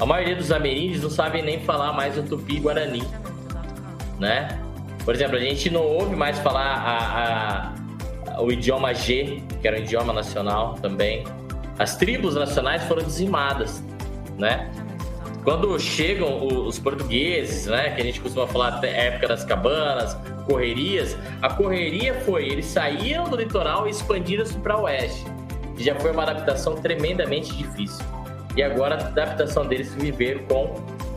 A 0.02 0.06
maioria 0.06 0.36
dos 0.36 0.52
ameríndios 0.52 1.04
não 1.04 1.12
sabem 1.12 1.44
nem 1.44 1.60
falar 1.60 1.94
mais 1.94 2.18
o 2.18 2.24
tupi 2.24 2.60
guarani, 2.60 3.04
né? 4.20 4.60
Por 5.06 5.14
exemplo, 5.14 5.38
a 5.38 5.40
gente 5.40 5.70
não 5.70 5.84
ouve 5.84 6.16
mais 6.16 6.40
falar 6.40 6.74
a, 6.74 8.34
a, 8.34 8.42
o 8.42 8.52
idioma 8.52 8.96
G, 8.96 9.44
que 9.62 9.68
era 9.68 9.78
um 9.78 9.82
idioma 9.82 10.12
nacional 10.12 10.74
também. 10.82 11.24
As 11.78 11.98
tribos 11.98 12.34
nacionais 12.34 12.84
foram 12.86 13.04
dizimadas, 13.04 13.84
né? 14.40 14.72
Quando 15.44 15.80
chegam 15.80 16.48
os 16.48 16.80
portugueses, 16.80 17.68
né, 17.68 17.92
que 17.92 18.02
a 18.02 18.04
gente 18.04 18.20
costuma 18.22 18.48
falar 18.48 18.84
época 18.84 19.28
das 19.28 19.44
cabanas, 19.44 20.18
correrias, 20.48 21.16
a 21.44 21.50
correria 21.54 22.16
foi, 22.22 22.48
eles 22.48 22.66
saíam 22.66 23.26
do 23.26 23.36
litoral 23.36 23.88
e 23.88 23.92
expandiram-se 23.92 24.58
para 24.58 24.80
o 24.80 24.84
oeste. 24.84 25.24
Já 25.78 25.94
foi 25.94 26.12
uma 26.12 26.24
adaptação 26.24 26.74
tremendamente 26.76 27.56
difícil. 27.56 28.04
E 28.56 28.64
agora 28.64 28.96
a 28.96 29.08
adaptação 29.08 29.66
deles 29.66 29.94
viver 29.96 30.44
com 30.48 30.76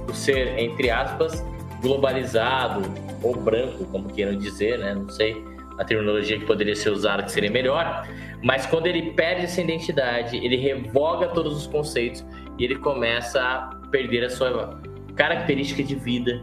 o 0.08 0.14
ser, 0.14 0.58
entre 0.58 0.90
aspas, 0.90 1.44
globalizado 1.80 2.82
ou 3.22 3.36
branco, 3.36 3.84
como 3.86 4.08
queiram 4.08 4.36
dizer, 4.36 4.78
né? 4.78 4.94
Não 4.94 5.08
sei 5.08 5.42
a 5.78 5.84
terminologia 5.84 6.38
que 6.38 6.46
poderia 6.46 6.76
ser 6.76 6.90
usada 6.90 7.22
que 7.22 7.32
seria 7.32 7.50
melhor, 7.50 8.06
mas 8.42 8.64
quando 8.66 8.86
ele 8.86 9.10
perde 9.12 9.44
essa 9.44 9.60
identidade, 9.60 10.36
ele 10.36 10.56
revoga 10.56 11.28
todos 11.28 11.56
os 11.56 11.66
conceitos 11.66 12.24
e 12.58 12.64
ele 12.64 12.76
começa 12.76 13.40
a 13.40 13.88
perder 13.90 14.24
a 14.24 14.30
sua 14.30 14.80
característica 15.16 15.82
de 15.82 15.94
vida. 15.96 16.42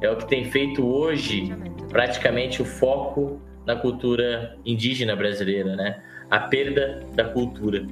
É 0.00 0.10
o 0.10 0.16
que 0.16 0.26
tem 0.26 0.44
feito 0.50 0.86
hoje 0.86 1.52
praticamente 1.88 2.60
o 2.60 2.64
foco 2.64 3.40
na 3.64 3.74
cultura 3.76 4.56
indígena 4.64 5.16
brasileira, 5.16 5.74
né? 5.74 6.02
A 6.30 6.40
perda 6.40 7.06
da 7.14 7.24
cultura. 7.24 7.86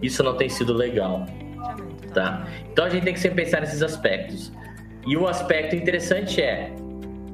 Isso 0.00 0.22
não 0.22 0.36
tem 0.36 0.48
sido 0.48 0.72
legal, 0.72 1.26
tá? 2.12 2.46
Então 2.70 2.84
a 2.84 2.88
gente 2.88 3.04
tem 3.04 3.14
que 3.14 3.20
sempre 3.20 3.44
pensar 3.44 3.60
nesses 3.60 3.82
aspectos. 3.82 4.52
E 5.06 5.16
um 5.16 5.26
aspecto 5.26 5.74
interessante 5.74 6.40
é 6.40 6.72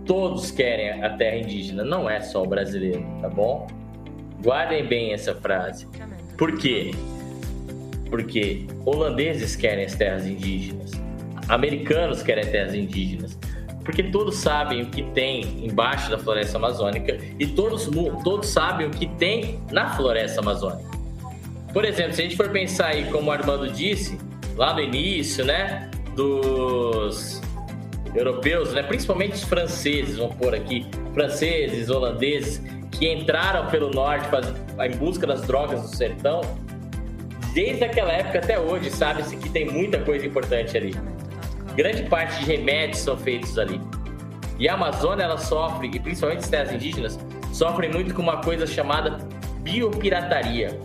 todos 0.06 0.50
querem 0.50 1.04
a 1.04 1.10
terra 1.10 1.36
indígena, 1.36 1.84
não 1.84 2.08
é 2.08 2.20
só 2.20 2.42
o 2.42 2.46
brasileiro, 2.46 3.04
tá 3.20 3.28
bom? 3.28 3.66
Guardem 4.42 4.86
bem 4.86 5.12
essa 5.12 5.34
frase. 5.34 5.86
Por 6.36 6.56
quê? 6.56 6.92
Porque 8.08 8.66
holandeses 8.86 9.54
querem 9.54 9.84
as 9.84 9.94
terras 9.94 10.26
indígenas, 10.26 10.92
americanos 11.48 12.22
querem 12.22 12.46
terras 12.46 12.74
indígenas, 12.74 13.38
porque 13.84 14.02
todos 14.04 14.36
sabem 14.36 14.82
o 14.82 14.86
que 14.86 15.02
tem 15.02 15.66
embaixo 15.66 16.10
da 16.10 16.18
floresta 16.18 16.56
amazônica 16.56 17.18
e 17.38 17.46
todos, 17.46 17.90
todos 18.24 18.48
sabem 18.48 18.86
o 18.86 18.90
que 18.90 19.06
tem 19.16 19.60
na 19.70 19.90
floresta 19.90 20.40
amazônica. 20.40 20.88
Por 21.72 21.84
exemplo, 21.84 22.14
se 22.14 22.22
a 22.22 22.24
gente 22.24 22.36
for 22.36 22.48
pensar 22.48 22.88
aí, 22.88 23.10
como 23.10 23.28
o 23.28 23.30
Armando 23.30 23.70
disse, 23.70 24.18
lá 24.58 24.74
no 24.74 24.80
início, 24.80 25.44
né, 25.44 25.88
dos 26.16 27.40
europeus, 28.14 28.72
né, 28.72 28.82
principalmente 28.82 29.34
os 29.34 29.44
franceses, 29.44 30.16
vamos 30.16 30.34
pôr 30.34 30.52
aqui, 30.52 30.84
franceses, 31.14 31.88
holandeses, 31.88 32.60
que 32.90 33.10
entraram 33.10 33.70
pelo 33.70 33.90
norte 33.90 34.28
em 34.84 34.96
busca 34.96 35.26
das 35.26 35.42
drogas 35.42 35.82
do 35.82 35.96
sertão, 35.96 36.40
desde 37.54 37.84
aquela 37.84 38.12
época 38.12 38.38
até 38.38 38.58
hoje, 38.58 38.90
sabe-se 38.90 39.36
que 39.36 39.48
tem 39.48 39.70
muita 39.70 40.00
coisa 40.00 40.26
importante 40.26 40.76
ali. 40.76 40.92
Grande 41.76 42.02
parte 42.04 42.40
de 42.40 42.46
remédios 42.46 42.98
são 42.98 43.16
feitos 43.16 43.56
ali. 43.56 43.80
E 44.58 44.68
a 44.68 44.74
Amazônia, 44.74 45.22
ela 45.22 45.38
sofre, 45.38 45.88
e 45.94 46.00
principalmente 46.00 46.40
as 46.40 46.48
terras 46.48 46.72
indígenas, 46.72 47.16
sofrem 47.52 47.92
muito 47.92 48.12
com 48.12 48.22
uma 48.22 48.38
coisa 48.38 48.66
chamada 48.66 49.18
biopirataria. 49.60 50.76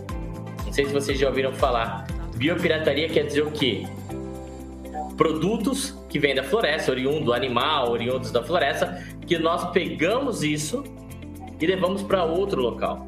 Não 0.64 0.72
sei 0.72 0.86
se 0.86 0.92
vocês 0.92 1.18
já 1.18 1.26
ouviram 1.26 1.52
falar. 1.52 2.06
Biopirataria 2.36 3.08
quer 3.08 3.26
dizer 3.26 3.42
o 3.42 3.50
quê? 3.50 3.86
Produtos 5.16 5.96
que 6.08 6.18
vêm 6.18 6.34
da 6.34 6.42
floresta, 6.42 6.90
oriundo 6.90 7.32
animal, 7.32 7.90
oriundos 7.90 8.30
da 8.30 8.42
floresta, 8.42 9.02
que 9.26 9.38
nós 9.38 9.70
pegamos 9.70 10.42
isso 10.42 10.82
e 11.60 11.66
levamos 11.66 12.02
para 12.02 12.24
outro 12.24 12.60
local. 12.60 13.06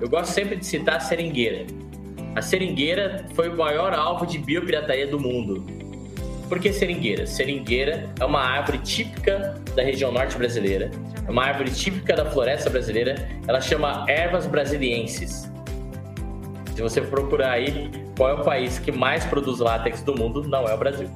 Eu 0.00 0.08
gosto 0.08 0.32
sempre 0.32 0.56
de 0.56 0.66
citar 0.66 0.96
a 0.96 1.00
seringueira. 1.00 1.64
A 2.34 2.42
seringueira 2.42 3.26
foi 3.34 3.48
o 3.48 3.56
maior 3.56 3.92
alvo 3.92 4.26
de 4.26 4.38
biopirataria 4.38 5.06
do 5.06 5.20
mundo. 5.20 5.64
Por 6.48 6.58
que 6.58 6.72
seringueira? 6.72 7.26
Seringueira 7.26 8.10
é 8.18 8.24
uma 8.24 8.40
árvore 8.40 8.78
típica 8.78 9.62
da 9.74 9.82
região 9.82 10.10
norte 10.12 10.36
brasileira, 10.36 10.90
é 11.26 11.30
uma 11.30 11.44
árvore 11.44 11.70
típica 11.70 12.14
da 12.14 12.26
floresta 12.26 12.68
brasileira, 12.68 13.14
ela 13.46 13.60
chama 13.60 14.04
ervas 14.08 14.46
brasilienses. 14.46 15.50
Se 16.74 16.82
você 16.82 17.00
procurar 17.00 17.52
aí 17.52 17.90
qual 18.16 18.30
é 18.30 18.34
o 18.34 18.44
país 18.44 18.78
que 18.78 18.92
mais 18.92 19.24
produz 19.24 19.58
látex 19.58 20.02
do 20.02 20.14
mundo, 20.14 20.42
não 20.42 20.68
é 20.68 20.74
o 20.74 20.78
Brasil. 20.78 21.08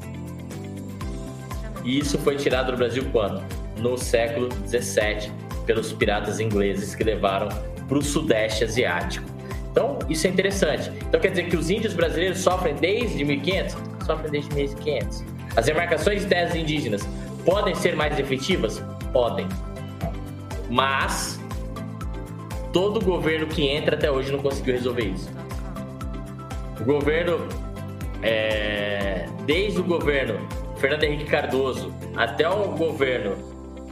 E 1.85 1.99
isso 1.99 2.19
foi 2.19 2.37
tirado 2.37 2.73
do 2.73 2.77
Brasil 2.77 3.05
quando? 3.13 3.43
No 3.79 3.97
século 3.97 4.49
17, 4.49 5.31
pelos 5.67 5.93
piratas 5.93 6.41
ingleses 6.41 6.95
que 6.95 7.05
levaram 7.05 7.49
para 7.87 7.99
o 7.99 8.03
Sudeste 8.03 8.65
Asiático. 8.65 9.27
Então, 9.71 9.99
isso 10.09 10.27
é 10.27 10.31
interessante. 10.31 10.91
Então, 11.07 11.21
quer 11.21 11.29
dizer 11.29 11.49
que 11.49 11.57
os 11.57 11.69
índios 11.69 11.93
brasileiros 11.93 12.39
sofrem 12.39 12.75
desde 12.75 13.23
1500? 13.25 13.77
Sofrem 14.07 14.31
desde 14.31 14.55
1500. 14.55 15.25
As 15.55 15.67
demarcações 15.67 16.23
de 16.23 16.29
terras 16.29 16.55
indígenas 16.55 17.07
podem 17.45 17.75
ser 17.75 17.95
mais 17.95 18.19
efetivas? 18.19 18.83
Podem. 19.13 19.47
Mas, 20.71 21.39
todo 22.73 23.05
governo 23.05 23.47
que 23.47 23.69
entra 23.69 23.97
até 23.97 24.11
hoje 24.11 24.33
não 24.33 24.39
conseguiu 24.39 24.75
resolver 24.75 25.05
isso. 25.05 25.31
O 26.81 26.85
governo, 26.85 27.39
é, 28.23 29.27
desde 29.47 29.81
o 29.81 29.85
governo 29.85 30.39
Fernando 30.77 31.05
Henrique 31.05 31.25
Cardoso 31.25 31.93
até 32.15 32.49
o 32.49 32.69
governo 32.73 33.35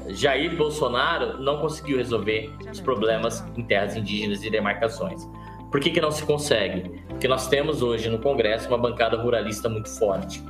Jair 0.08 0.54
Bolsonaro, 0.54 1.40
não 1.40 1.60
conseguiu 1.60 1.96
resolver 1.96 2.52
os 2.70 2.80
problemas 2.80 3.42
em 3.56 3.62
terras 3.62 3.96
indígenas 3.96 4.44
e 4.44 4.50
demarcações. 4.50 5.26
Por 5.70 5.80
que, 5.80 5.90
que 5.90 6.00
não 6.00 6.10
se 6.10 6.22
consegue? 6.24 7.02
Porque 7.08 7.26
nós 7.26 7.48
temos 7.48 7.82
hoje 7.82 8.08
no 8.08 8.18
Congresso 8.18 8.68
uma 8.68 8.78
bancada 8.78 9.16
ruralista 9.16 9.68
muito 9.68 9.88
forte. 9.88 10.42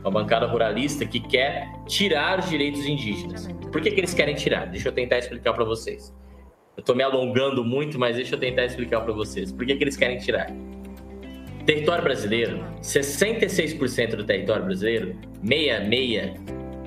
Uma 0.00 0.10
bancada 0.10 0.46
ruralista 0.46 1.06
que 1.06 1.20
quer 1.20 1.68
tirar 1.86 2.40
os 2.40 2.50
direitos 2.50 2.84
indígenas. 2.84 3.48
Por 3.72 3.80
que, 3.80 3.90
que 3.90 4.00
eles 4.00 4.12
querem 4.12 4.34
tirar? 4.34 4.66
Deixa 4.66 4.88
eu 4.88 4.92
tentar 4.92 5.18
explicar 5.18 5.52
para 5.54 5.64
vocês. 5.64 6.14
Eu 6.76 6.80
estou 6.80 6.94
me 6.94 7.02
alongando 7.02 7.64
muito, 7.64 7.98
mas 7.98 8.16
deixa 8.16 8.34
eu 8.34 8.38
tentar 8.38 8.66
explicar 8.66 9.00
para 9.00 9.12
vocês. 9.12 9.50
Por 9.50 9.64
que, 9.64 9.76
que 9.76 9.84
eles 9.84 9.96
querem 9.96 10.18
tirar? 10.18 10.48
Território 11.66 12.04
brasileiro, 12.04 12.64
66% 12.80 14.16
do 14.16 14.24
território 14.24 14.64
brasileiro, 14.64 15.16
66, 15.42 16.32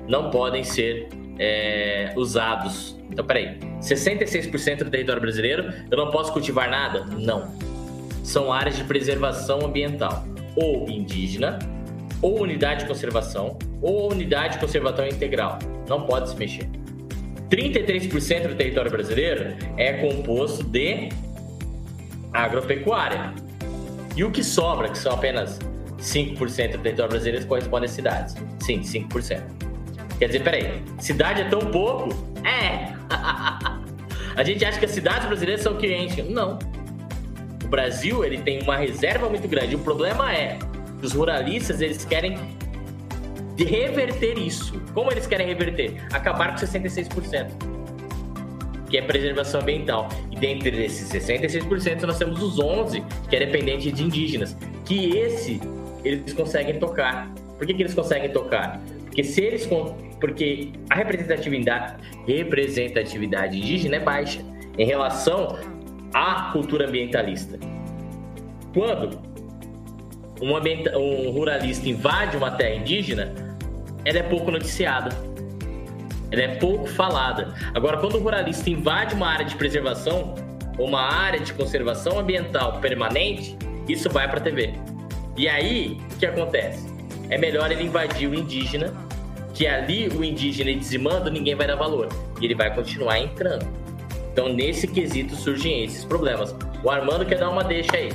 não 0.08 0.30
podem 0.30 0.64
ser 0.64 1.08
é, 1.38 2.12
usados. 2.16 2.98
Então, 3.10 3.24
peraí, 3.24 3.58
66% 3.80 4.84
do 4.84 4.90
território 4.90 5.20
brasileiro, 5.20 5.72
eu 5.90 5.96
não 5.98 6.10
posso 6.10 6.32
cultivar 6.32 6.70
nada? 6.70 7.04
Não 7.04 7.70
são 8.30 8.52
áreas 8.52 8.76
de 8.76 8.84
preservação 8.84 9.64
ambiental, 9.64 10.24
ou 10.54 10.88
indígena, 10.88 11.58
ou 12.22 12.40
unidade 12.40 12.82
de 12.82 12.86
conservação, 12.86 13.58
ou 13.82 14.12
unidade 14.12 14.54
de 14.54 14.60
conservação 14.60 15.06
integral. 15.06 15.58
Não 15.88 16.06
pode 16.06 16.30
se 16.30 16.36
mexer. 16.36 16.68
33% 17.50 18.48
do 18.48 18.54
território 18.54 18.90
brasileiro 18.90 19.56
é 19.76 19.94
composto 19.94 20.62
de 20.62 21.08
agropecuária. 22.32 23.34
E 24.20 24.24
o 24.24 24.30
que 24.30 24.44
sobra, 24.44 24.90
que 24.90 24.98
são 24.98 25.14
apenas 25.14 25.58
5% 25.98 26.72
do 26.72 26.78
território 26.82 27.08
brasileiro, 27.08 27.46
corresponde 27.46 27.86
às 27.86 27.92
cidades. 27.92 28.36
Sim, 28.62 28.82
5%. 28.82 29.42
Quer 30.18 30.26
dizer, 30.26 30.44
peraí, 30.44 30.82
cidade 30.98 31.40
é 31.40 31.48
tão 31.48 31.60
pouco? 31.60 32.10
É! 32.46 32.92
A 34.36 34.44
gente 34.44 34.62
acha 34.62 34.78
que 34.78 34.84
as 34.84 34.90
cidades 34.90 35.26
brasileiras 35.26 35.62
são 35.62 35.74
clientes. 35.78 36.22
Não. 36.28 36.58
Brasil 37.70 38.22
ele 38.22 38.42
tem 38.42 38.60
uma 38.60 38.76
reserva 38.76 39.26
muito 39.26 39.48
grande. 39.48 39.74
O 39.74 39.78
problema 39.78 40.30
é 40.30 40.58
que 40.98 41.06
os 41.06 41.14
ruralistas 41.14 41.80
eles 41.80 42.04
querem 42.04 42.36
reverter 43.56 44.36
isso. 44.36 44.78
Como 44.92 45.10
eles 45.10 45.26
querem 45.26 45.46
reverter? 45.46 46.06
Acabar 46.12 46.50
com 46.50 46.56
66%, 46.56 47.52
que 48.90 48.98
é 48.98 49.02
preservação 49.02 49.60
ambiental. 49.60 50.08
E 50.30 50.36
dentre 50.36 50.84
esses 50.84 51.08
66%, 51.10 52.02
nós 52.02 52.18
temos 52.18 52.42
os 52.42 52.56
11%, 52.58 53.02
que 53.28 53.36
é 53.36 53.38
dependente 53.38 53.90
de 53.90 54.02
indígenas, 54.02 54.56
que 54.84 55.16
esse 55.16 55.60
eles 56.04 56.32
conseguem 56.32 56.78
tocar. 56.78 57.32
Por 57.56 57.66
que, 57.66 57.74
que 57.74 57.82
eles 57.82 57.94
conseguem 57.94 58.30
tocar? 58.30 58.80
Porque 59.04 59.22
se 59.22 59.42
eles 59.42 59.68
porque 60.18 60.72
a 60.90 60.94
representatividade, 60.96 61.96
representatividade 62.26 63.58
indígena 63.58 63.96
é 63.96 64.00
baixa 64.00 64.40
em 64.78 64.84
relação 64.84 65.58
à 66.12 66.50
cultura 66.52 66.86
ambientalista. 66.86 67.58
Quando 68.74 69.18
um, 70.40 70.52
um 70.98 71.30
ruralista 71.30 71.88
invade 71.88 72.36
uma 72.36 72.50
terra 72.52 72.76
indígena, 72.76 73.32
ela 74.04 74.18
é 74.18 74.22
pouco 74.22 74.50
noticiada. 74.50 75.10
Ela 76.30 76.42
é 76.42 76.48
pouco 76.56 76.86
falada. 76.86 77.54
Agora, 77.74 77.98
quando 77.98 78.16
o 78.16 78.20
ruralista 78.20 78.70
invade 78.70 79.14
uma 79.14 79.26
área 79.26 79.44
de 79.44 79.56
preservação, 79.56 80.34
uma 80.78 81.00
área 81.00 81.40
de 81.40 81.52
conservação 81.52 82.18
ambiental 82.18 82.80
permanente, 82.80 83.56
isso 83.88 84.08
vai 84.08 84.28
para 84.28 84.38
a 84.38 84.42
TV. 84.42 84.74
E 85.36 85.48
aí, 85.48 85.98
o 86.12 86.18
que 86.18 86.26
acontece? 86.26 86.88
É 87.28 87.38
melhor 87.38 87.70
ele 87.70 87.84
invadir 87.84 88.28
o 88.28 88.34
indígena, 88.34 88.92
que 89.54 89.66
ali 89.66 90.08
o 90.08 90.24
indígena 90.24 90.72
dizimando, 90.72 91.30
ninguém 91.30 91.54
vai 91.54 91.66
dar 91.66 91.76
valor. 91.76 92.08
E 92.40 92.44
ele 92.44 92.54
vai 92.54 92.74
continuar 92.74 93.18
entrando. 93.18 93.66
Então, 94.32 94.48
nesse 94.48 94.86
quesito 94.86 95.34
surgem 95.34 95.84
esses 95.84 96.04
problemas. 96.04 96.54
O 96.82 96.90
Armando 96.90 97.26
quer 97.26 97.38
dar 97.38 97.50
uma 97.50 97.64
deixa 97.64 97.96
aí. 97.96 98.10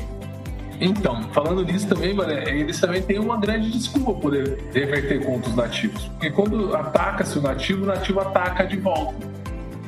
Então, 0.80 1.24
falando 1.32 1.64
nisso 1.64 1.88
também, 1.88 2.16
eles 2.48 2.80
também 2.80 3.02
têm 3.02 3.20
uma 3.20 3.38
grande 3.38 3.72
desculpa 3.72 4.14
por 4.14 4.34
reverter 4.34 5.24
contra 5.24 5.50
os 5.50 5.56
nativos. 5.56 6.04
Porque 6.08 6.32
quando 6.32 6.76
ataca-se 6.76 7.40
o 7.40 7.42
nativo, 7.42 7.84
o 7.84 7.88
nativo 7.88 8.20
ataca 8.20 8.66
de 8.66 8.78
volta. 8.78 9.16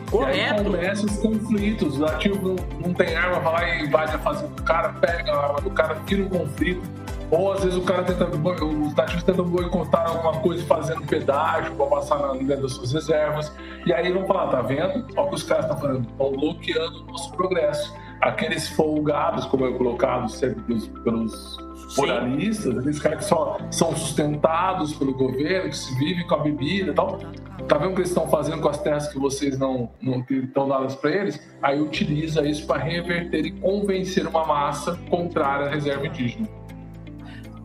Correto. 0.10 0.38
E 0.38 0.42
aí 0.42 0.64
começam 0.64 1.06
os 1.06 1.18
conflitos. 1.18 1.98
O 1.98 2.00
nativo 2.00 2.48
não, 2.48 2.56
não 2.80 2.94
tem 2.94 3.16
arma, 3.16 3.40
vai 3.40 3.54
lá 3.54 3.76
e 3.76 3.86
invade 3.86 4.16
a 4.16 4.20
fazenda 4.20 4.48
do 4.48 4.64
cara, 4.64 4.90
pega 4.94 5.34
a 5.34 5.44
arma 5.48 5.62
do 5.62 5.70
cara, 5.72 5.98
tira 6.06 6.24
um 6.24 6.30
conflito. 6.30 6.82
Ou 7.30 7.52
às 7.52 7.62
vezes 7.62 7.78
o 7.78 7.82
cara 7.82 8.04
tenta, 8.04 8.26
os 8.26 8.96
nativos 8.96 9.24
tentam 9.24 9.44
boicotar 9.44 10.08
alguma 10.08 10.40
coisa 10.40 10.66
fazendo 10.66 11.02
pedágio 11.02 11.76
para 11.76 11.86
passar 11.88 12.20
na, 12.20 12.34
dentro 12.34 12.62
das 12.62 12.72
suas 12.72 12.94
reservas. 12.94 13.52
E 13.86 13.92
aí 13.92 14.14
vão 14.14 14.26
falar, 14.26 14.48
tá 14.48 14.62
vendo? 14.62 15.06
Olha 15.18 15.28
o 15.28 15.30
que 15.30 15.36
os 15.36 15.44
caras 15.44 15.66
estão 15.66 15.78
fazendo, 15.78 16.08
estão 16.10 16.32
bloqueando 16.32 17.04
o 17.04 17.12
nosso 17.12 17.32
progresso 17.34 17.94
aqueles 18.22 18.68
folgados, 18.70 19.46
como 19.46 19.68
é 19.68 19.72
colocado 19.74 20.30
sempre 20.30 20.62
pelos, 20.64 20.88
pelos 20.88 21.58
moralistas, 21.96 22.78
aqueles 22.78 23.00
caras 23.00 23.20
que 23.20 23.26
só 23.26 23.58
são 23.72 23.96
sustentados 23.96 24.94
pelo 24.94 25.14
governo, 25.14 25.70
que 25.70 25.78
se 25.78 25.96
vivem 25.98 26.26
com 26.28 26.36
a 26.36 26.40
bebida 26.40 26.92
e 26.92 26.94
tal. 26.94 27.20
Tá 27.68 27.78
vendo 27.78 27.92
o 27.92 27.94
que 27.96 28.02
eles 28.02 28.10
estão 28.10 28.28
fazendo 28.30 28.62
com 28.62 28.70
as 28.70 28.82
terras 28.82 29.08
que 29.12 29.20
vocês 29.20 29.58
não, 29.58 29.90
não 30.02 30.26
estão 30.30 30.68
dadas 30.68 30.96
para 30.96 31.12
eles? 31.12 31.40
Aí 31.62 31.82
utiliza 31.82 32.48
isso 32.48 32.66
para 32.66 32.82
reverter 32.82 33.46
e 33.46 33.52
convencer 33.52 34.26
uma 34.26 34.46
massa 34.46 34.98
contrária 35.10 35.68
à 35.68 35.70
reserva 35.70 36.08
indígena. 36.08 36.48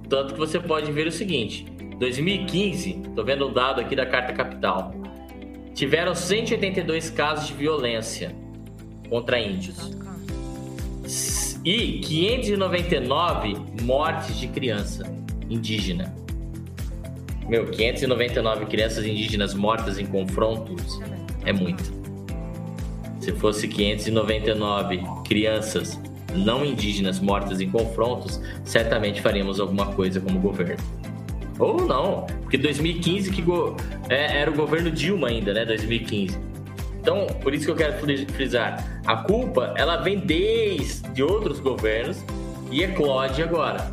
Tanto 0.08 0.34
que 0.34 0.40
você 0.40 0.58
pode 0.58 0.90
ver 0.90 1.06
o 1.06 1.12
seguinte: 1.12 1.64
2015, 1.98 3.02
tô 3.14 3.24
vendo 3.24 3.46
o 3.46 3.54
dado 3.54 3.80
aqui 3.80 3.94
da 3.94 4.04
Carta 4.04 4.32
Capital, 4.32 4.92
tiveram 5.72 6.14
182 6.14 7.10
casos 7.10 7.46
de 7.46 7.54
violência 7.54 8.34
contra 9.08 9.38
índios 9.38 10.01
e 11.64 12.00
599 12.00 13.56
mortes 13.82 14.38
de 14.38 14.48
criança 14.48 15.04
indígena. 15.48 16.14
Meu, 17.48 17.66
599 17.66 18.66
crianças 18.66 19.04
indígenas 19.04 19.54
mortas 19.54 19.98
em 19.98 20.06
confrontos 20.06 21.00
é 21.44 21.52
muito. 21.52 21.92
Se 23.20 23.32
fosse 23.32 23.68
599 23.68 25.02
crianças 25.24 26.00
não 26.34 26.64
indígenas 26.64 27.20
mortas 27.20 27.60
em 27.60 27.70
confrontos, 27.70 28.40
certamente 28.64 29.20
faríamos 29.20 29.60
alguma 29.60 29.86
coisa 29.92 30.20
como 30.20 30.40
governo. 30.40 30.82
Ou 31.58 31.86
não, 31.86 32.26
porque 32.40 32.56
2015 32.56 33.30
que 33.30 33.42
go... 33.42 33.76
é, 34.08 34.38
era 34.38 34.50
o 34.50 34.54
governo 34.54 34.90
Dilma 34.90 35.28
ainda, 35.28 35.52
né? 35.52 35.64
2015. 35.64 36.51
Então, 37.02 37.26
por 37.42 37.52
isso 37.52 37.64
que 37.64 37.70
eu 37.72 37.74
quero 37.74 37.94
frisar, 38.32 39.02
a 39.04 39.16
culpa 39.16 39.74
ela 39.76 39.96
vem 39.96 40.20
desde 40.20 41.20
outros 41.20 41.58
governos 41.58 42.24
e 42.70 42.84
eclode 42.84 43.42
agora, 43.42 43.90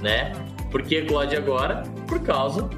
né? 0.00 0.32
Por 0.70 0.80
que 0.82 0.96
eclode 0.96 1.36
agora? 1.36 1.82
Por 2.08 2.20
causa 2.20 2.70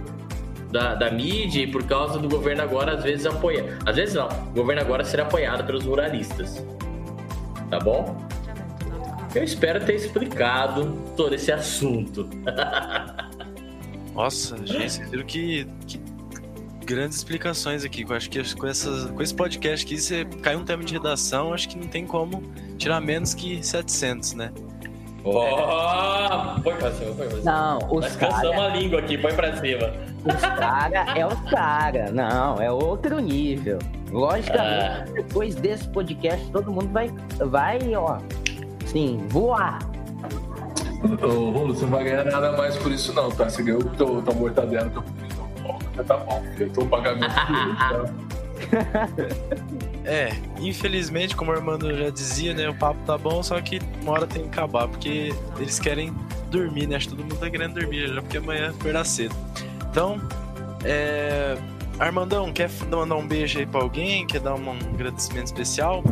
da, 0.73 0.97
da, 0.97 1.09
mídia 1.09 1.63
e 1.63 1.67
por 1.69 1.85
causa 1.85 2.19
do 2.19 2.29
governo 2.29 2.65
agora 2.65 2.95
às 2.95 3.05
vezes 3.05 3.27
apoia. 3.27 3.79
Às 3.87 3.95
vezes 3.95 4.17
não, 4.17 4.27
o 4.27 4.51
governo 4.51 4.83
agora 4.83 5.05
será 5.05 5.23
apoiado 5.23 5.65
pelos 5.65 5.85
ruralistas. 5.85 6.67
Tá 7.71 7.79
bom? 7.79 8.27
Eu 9.37 9.45
espero 9.45 9.85
ter 9.85 9.95
explicado 9.95 10.99
todo 11.17 11.33
esse 11.33 11.53
assunto. 11.53 12.29
Nossa, 14.13 14.57
gente, 14.67 14.91
vocês 14.91 15.11
viram 15.11 15.25
que, 15.25 15.65
que 15.87 16.01
grandes 16.85 17.19
explicações 17.19 17.85
aqui. 17.85 18.03
Eu 18.03 18.15
acho 18.15 18.31
que 18.31 18.55
com, 18.55 18.67
essas, 18.67 19.11
com 19.11 19.23
esse 19.23 19.35
podcast 19.35 19.85
aqui, 19.85 19.99
você 19.99 20.25
cai 20.43 20.57
um 20.57 20.65
tema 20.65 20.85
de 20.85 20.93
redação, 20.93 21.53
acho 21.53 21.69
que 21.69 21.79
não 21.79 21.89
tem 21.89 22.07
como 22.07 22.43
tirar 22.79 23.01
menos 23.01 23.35
que 23.35 23.65
700, 23.65 24.35
né? 24.35 24.53
Oh, 25.25 26.61
põe 26.63 26.75
pra 26.77 26.93
cima, 26.93 27.15
põe 27.15 27.27
pra 27.29 27.39
cima. 27.39 27.43
Não, 27.45 27.79
os 27.79 28.03
Nós 28.03 28.17
cara... 28.17 28.33
cansamos 28.35 28.63
a 28.63 28.69
língua 28.69 29.01
aqui, 29.01 29.17
põe 29.17 29.35
pra 29.35 29.57
cima. 29.57 29.93
Os 30.25 30.41
cara 30.41 31.19
é 31.19 31.27
o 31.27 31.37
cara, 31.49 32.11
não, 32.11 32.61
é 32.61 32.71
outro 32.71 33.19
nível. 33.19 33.79
Logicamente, 34.11 35.11
ah. 35.11 35.13
depois 35.15 35.55
desse 35.55 35.89
podcast, 35.89 36.47
todo 36.51 36.71
mundo 36.71 36.89
vai, 36.93 37.11
vai 37.47 37.79
ó, 37.95 38.19
sim, 38.85 39.25
voar. 39.29 39.79
Ô, 41.23 41.51
Rolo, 41.51 41.75
você 41.75 41.85
não 41.85 41.91
vai 41.91 42.05
ganhar 42.05 42.25
nada 42.25 42.53
mais 42.53 42.77
por 42.77 42.93
isso 42.93 43.13
não, 43.13 43.31
tá? 43.31 43.49
Você 43.49 43.63
ganhou 43.63 43.81
o 43.81 43.85
teu, 43.85 44.23
teu 44.23 44.35
mortadela 44.35 44.89
que 44.89 44.97
eu 44.97 45.05
tá 46.03 46.17
bom, 46.17 46.45
eu 46.59 46.71
tô 46.71 46.87
pagamento 46.87 47.31
tá? 47.35 48.05
É, 50.05 50.33
infelizmente, 50.61 51.35
como 51.35 51.51
o 51.51 51.55
Armando 51.55 51.97
já 51.97 52.11
dizia, 52.11 52.53
né? 52.53 52.69
O 52.69 52.75
papo 52.75 53.01
tá 53.07 53.17
bom, 53.17 53.43
só 53.43 53.61
que 53.61 53.81
uma 54.03 54.13
hora 54.13 54.27
tem 54.27 54.43
que 54.43 54.49
acabar, 54.49 54.89
porque 54.89 55.35
eles 55.59 55.79
querem 55.79 56.15
dormir, 56.51 56.87
né? 56.87 56.97
Acho 56.97 57.09
que 57.09 57.17
todo 57.17 57.23
mundo 57.23 57.37
tá 57.37 57.51
querendo 57.51 57.75
dormir 57.75 58.09
já, 58.09 58.21
porque 58.21 58.37
amanhã 58.37 58.71
acordar 58.71 59.05
cedo. 59.05 59.35
Então, 59.91 60.21
é... 60.85 61.57
Armandão, 61.99 62.53
quer 62.53 62.69
mandar 62.91 63.15
um 63.15 63.27
beijo 63.27 63.59
aí 63.59 63.67
pra 63.67 63.81
alguém? 63.81 64.27
Quer 64.27 64.41
dar 64.41 64.55
um 64.55 64.73
agradecimento 64.73 65.47
especial? 65.47 66.03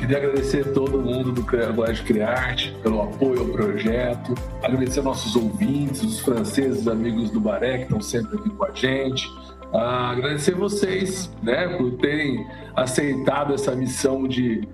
Queria 0.00 0.16
agradecer 0.16 0.66
a 0.66 0.72
todo 0.72 0.98
mundo 0.98 1.30
do 1.30 1.44
Colégio 1.44 2.04
Criarte 2.06 2.74
pelo 2.82 3.02
apoio 3.02 3.40
ao 3.40 3.48
projeto, 3.48 4.34
agradecer 4.62 5.02
nossos 5.02 5.36
ouvintes, 5.36 6.02
os 6.02 6.20
franceses, 6.20 6.88
amigos 6.88 7.30
do 7.30 7.38
Baré, 7.38 7.76
que 7.76 7.82
estão 7.82 8.00
sempre 8.00 8.38
aqui 8.38 8.48
com 8.48 8.64
a 8.64 8.70
gente. 8.70 9.30
Ah, 9.74 10.12
agradecer 10.12 10.54
vocês 10.54 11.30
né, 11.42 11.68
por 11.76 11.98
terem 11.98 12.46
aceitado 12.74 13.52
essa 13.52 13.76
missão 13.76 14.26
de 14.26 14.66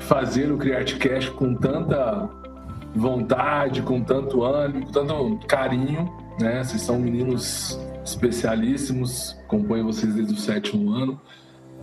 fazer 0.00 0.50
o 0.50 0.58
CriarteCast 0.58 1.30
com 1.30 1.54
tanta 1.54 2.28
vontade, 2.92 3.82
com 3.82 4.02
tanto 4.02 4.42
ânimo, 4.42 4.86
com 4.86 4.92
tanto 4.92 5.46
carinho. 5.46 6.12
Né? 6.40 6.64
Vocês 6.64 6.82
são 6.82 6.98
meninos 6.98 7.78
especialíssimos, 8.04 9.38
acompanho 9.44 9.84
vocês 9.84 10.12
desde 10.12 10.34
o 10.34 10.36
sétimo 10.36 10.90
ano. 10.90 11.20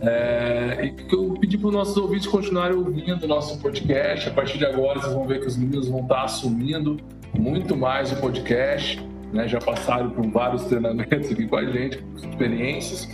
É, 0.02 0.78
e 0.82 0.90
que 0.92 1.14
eu 1.14 1.34
pedi 1.38 1.58
para 1.58 1.68
os 1.68 1.74
nossos 1.74 1.96
ouvintes 1.96 2.26
continuarem 2.26 2.76
ouvindo 2.76 3.22
o 3.22 3.28
nosso 3.28 3.58
podcast. 3.58 4.28
A 4.28 4.32
partir 4.32 4.58
de 4.58 4.64
agora, 4.64 4.98
vocês 4.98 5.12
vão 5.12 5.26
ver 5.26 5.40
que 5.40 5.46
os 5.46 5.56
meninos 5.56 5.88
vão 5.88 6.00
estar 6.00 6.22
assumindo 6.22 6.96
muito 7.38 7.76
mais 7.76 8.10
o 8.12 8.16
podcast. 8.16 9.04
Né? 9.32 9.46
Já 9.46 9.58
passaram 9.58 10.10
por 10.10 10.26
vários 10.28 10.64
treinamentos 10.64 11.30
aqui 11.30 11.46
com 11.46 11.56
a 11.56 11.64
gente, 11.64 12.02
experiências. 12.16 13.08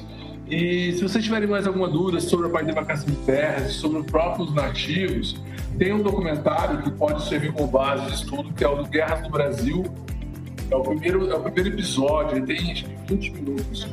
E 0.49 0.93
se 0.93 1.03
vocês 1.03 1.25
tiverem 1.25 1.49
mais 1.49 1.67
alguma 1.67 1.89
dúvida 1.89 2.21
sobre 2.21 2.47
a 2.47 2.51
parte 2.51 2.67
de 2.67 2.73
vacação 2.73 3.07
de 3.07 3.17
terras, 3.19 3.73
sobre 3.73 3.99
os 3.99 4.07
próprios 4.07 4.55
nativos, 4.55 5.37
tem 5.77 5.93
um 5.93 6.03
documentário 6.03 6.83
que 6.83 6.91
pode 6.93 7.25
servir 7.29 7.53
como 7.53 7.67
base 7.67 8.07
de 8.07 8.13
estudo, 8.13 8.53
que 8.55 8.63
é 8.63 8.69
o 8.69 8.77
do 8.77 8.89
Guerras 8.89 9.23
do 9.23 9.31
Brasil. 9.31 9.85
É 10.71 10.77
o 10.77 10.83
primeiro, 10.83 11.31
é 11.31 11.35
o 11.35 11.41
primeiro 11.41 11.71
episódio, 11.71 12.37
ele 12.39 12.47
tem 12.47 12.85
20 13.09 13.33
minutos 13.33 13.87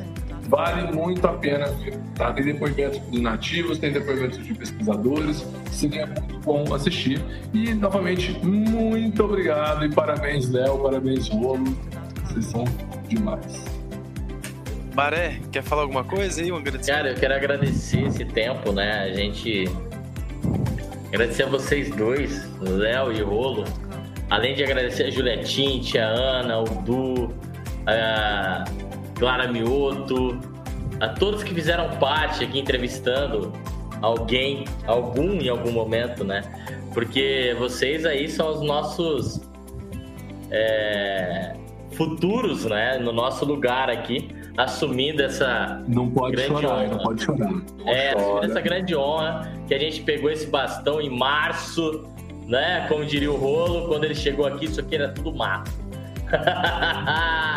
vale 0.48 0.92
muito 0.92 1.26
a 1.26 1.32
pena 1.32 1.66
ver. 1.66 1.98
Tá? 2.14 2.32
Tem 2.32 2.44
depoimentos 2.44 3.00
de 3.10 3.20
nativos, 3.20 3.78
tem 3.78 3.92
depoimentos 3.92 4.44
de 4.44 4.54
pesquisadores, 4.54 5.46
seria 5.70 6.06
muito 6.06 6.38
bom 6.40 6.74
assistir. 6.74 7.20
E, 7.52 7.74
novamente, 7.74 8.32
muito 8.44 9.24
obrigado 9.24 9.84
e 9.84 9.92
parabéns, 9.92 10.50
Léo, 10.50 10.78
parabéns, 10.78 11.28
Rolo. 11.28 11.76
Vocês 12.24 12.46
são 12.46 12.64
demais. 13.08 13.64
Baré, 14.94 15.40
quer 15.50 15.62
falar 15.62 15.82
alguma 15.82 16.04
coisa 16.04 16.40
aí? 16.40 16.52
Um 16.52 16.62
Cara, 16.62 17.10
eu 17.10 17.14
quero 17.16 17.34
agradecer 17.34 18.02
esse 18.04 18.24
tempo, 18.24 18.72
né? 18.72 19.02
A 19.02 19.12
gente. 19.12 19.64
Agradecer 21.08 21.44
a 21.44 21.46
vocês 21.46 21.90
dois, 21.90 22.48
Léo 22.60 23.12
e 23.12 23.20
Rolo. 23.20 23.64
Além 24.30 24.54
de 24.54 24.62
agradecer 24.62 25.04
a 25.04 25.10
Julietinte, 25.10 25.98
a 25.98 26.06
Ana, 26.06 26.60
o 26.60 26.64
Du, 26.82 27.34
a 27.86 28.64
Clara 29.18 29.50
Mioto, 29.50 30.38
a 31.00 31.08
todos 31.08 31.42
que 31.42 31.54
fizeram 31.54 31.90
parte 31.98 32.44
aqui 32.44 32.58
entrevistando 32.58 33.52
alguém, 34.00 34.64
algum 34.86 35.40
em 35.40 35.48
algum 35.48 35.72
momento, 35.72 36.24
né? 36.24 36.42
Porque 36.92 37.56
vocês 37.58 38.04
aí 38.04 38.28
são 38.28 38.50
os 38.50 38.60
nossos 38.60 39.40
é, 40.50 41.54
futuros, 41.92 42.64
né? 42.64 42.98
No 42.98 43.12
nosso 43.12 43.44
lugar 43.44 43.90
aqui, 43.90 44.28
assumindo 44.56 45.22
essa 45.22 45.82
não 45.88 46.10
pode 46.10 46.36
grande 46.36 46.60
chorar, 46.60 46.74
honra. 46.74 46.86
Não 46.86 46.98
pode 46.98 47.24
chorar. 47.24 47.52
é, 47.86 48.10
assumindo 48.10 48.44
essa 48.44 48.60
grande 48.60 48.94
honra 48.94 49.52
que 49.66 49.74
a 49.74 49.78
gente 49.78 50.02
pegou 50.02 50.30
esse 50.30 50.46
bastão 50.46 51.00
em 51.00 51.10
março, 51.10 52.04
né? 52.46 52.86
Como 52.88 53.04
diria 53.04 53.30
o 53.30 53.36
Rolo, 53.36 53.88
quando 53.88 54.04
ele 54.04 54.14
chegou 54.14 54.46
aqui, 54.46 54.66
isso 54.66 54.80
aqui 54.80 54.96
era 54.96 55.08
tudo 55.08 55.34
mato. 55.34 55.70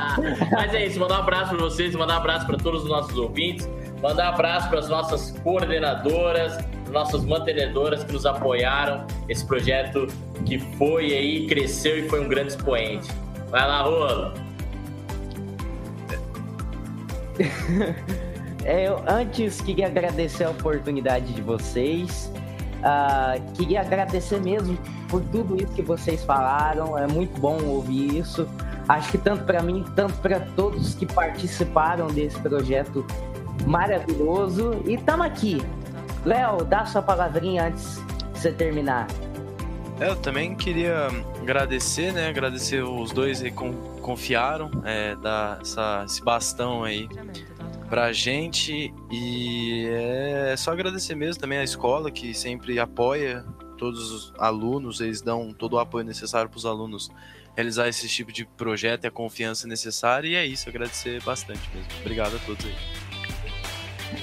Mas 0.51 0.73
é 0.73 0.85
isso, 0.85 0.99
mandar 0.99 1.19
um 1.19 1.23
abraço 1.23 1.55
para 1.55 1.63
vocês, 1.63 1.95
mandar 1.95 2.15
um 2.15 2.17
abraço 2.17 2.45
para 2.45 2.57
todos 2.57 2.83
os 2.83 2.89
nossos 2.89 3.17
ouvintes, 3.17 3.69
mandar 4.01 4.31
um 4.31 4.33
abraço 4.33 4.69
para 4.69 4.79
as 4.79 4.89
nossas 4.89 5.31
coordenadoras, 5.43 6.57
nossas 6.91 7.23
mantenedoras 7.23 8.03
que 8.03 8.13
nos 8.13 8.25
apoiaram 8.25 9.05
esse 9.27 9.45
projeto 9.45 10.07
que 10.45 10.59
foi 10.77 11.13
aí, 11.13 11.47
cresceu 11.47 11.97
e 11.99 12.09
foi 12.09 12.23
um 12.23 12.27
grande 12.27 12.53
expoente. 12.53 13.09
Vai 13.49 13.67
lá, 13.67 13.81
Rolo. 13.83 14.33
É, 18.65 18.85
eu 18.85 19.01
antes 19.07 19.61
queria 19.61 19.87
agradecer 19.87 20.43
a 20.43 20.49
oportunidade 20.49 21.31
de 21.31 21.41
vocês. 21.41 22.29
Uh, 22.79 23.53
queria 23.53 23.79
agradecer 23.79 24.41
mesmo 24.41 24.77
por 25.07 25.21
tudo 25.21 25.55
isso 25.55 25.71
que 25.73 25.81
vocês 25.81 26.25
falaram. 26.25 26.97
É 26.97 27.07
muito 27.07 27.39
bom 27.39 27.63
ouvir 27.63 28.17
isso. 28.17 28.45
Acho 28.87 29.11
que 29.11 29.17
tanto 29.17 29.43
para 29.43 29.61
mim, 29.61 29.83
tanto 29.95 30.13
para 30.15 30.39
todos 30.39 30.95
que 30.95 31.05
participaram 31.05 32.07
desse 32.07 32.39
projeto 32.39 33.05
maravilhoso. 33.65 34.81
E 34.85 34.93
estamos 34.95 35.25
aqui. 35.25 35.61
Léo, 36.25 36.63
dá 36.63 36.85
sua 36.85 37.01
palavrinha 37.01 37.67
antes 37.67 37.95
de 38.33 38.39
você 38.39 38.51
terminar. 38.51 39.07
É, 39.99 40.09
eu 40.09 40.15
também 40.15 40.55
queria 40.55 41.07
agradecer, 41.41 42.13
né? 42.13 42.29
Agradecer 42.29 42.83
os 42.83 43.11
dois 43.11 43.41
que 43.41 43.51
confiaram, 44.01 44.69
é, 44.85 45.15
dar 45.15 45.59
essa, 45.61 46.03
esse 46.05 46.23
bastão 46.23 46.83
aí 46.83 47.09
pra 47.89 48.13
gente. 48.13 48.93
E 49.11 49.87
é 49.89 50.55
só 50.55 50.71
agradecer 50.71 51.15
mesmo 51.15 51.41
também 51.41 51.57
a 51.57 51.63
escola 51.63 52.11
que 52.11 52.33
sempre 52.33 52.79
apoia 52.79 53.43
todos 53.77 54.11
os 54.11 54.33
alunos, 54.39 54.99
eles 55.01 55.21
dão 55.21 55.53
todo 55.53 55.73
o 55.73 55.79
apoio 55.79 56.03
necessário 56.03 56.49
para 56.49 56.57
os 56.57 56.65
alunos 56.65 57.11
realizar 57.57 57.87
esse 57.87 58.07
tipo 58.07 58.31
de 58.31 58.45
projeto 58.45 59.05
e 59.05 59.07
a 59.07 59.11
confiança 59.11 59.67
necessária. 59.67 60.27
E 60.27 60.35
é 60.35 60.45
isso, 60.45 60.69
agradecer 60.69 61.19
bastante 61.23 61.67
mesmo. 61.73 61.89
Obrigado 62.01 62.35
a 62.35 62.39
todos 62.45 62.63
aí. 62.63 62.75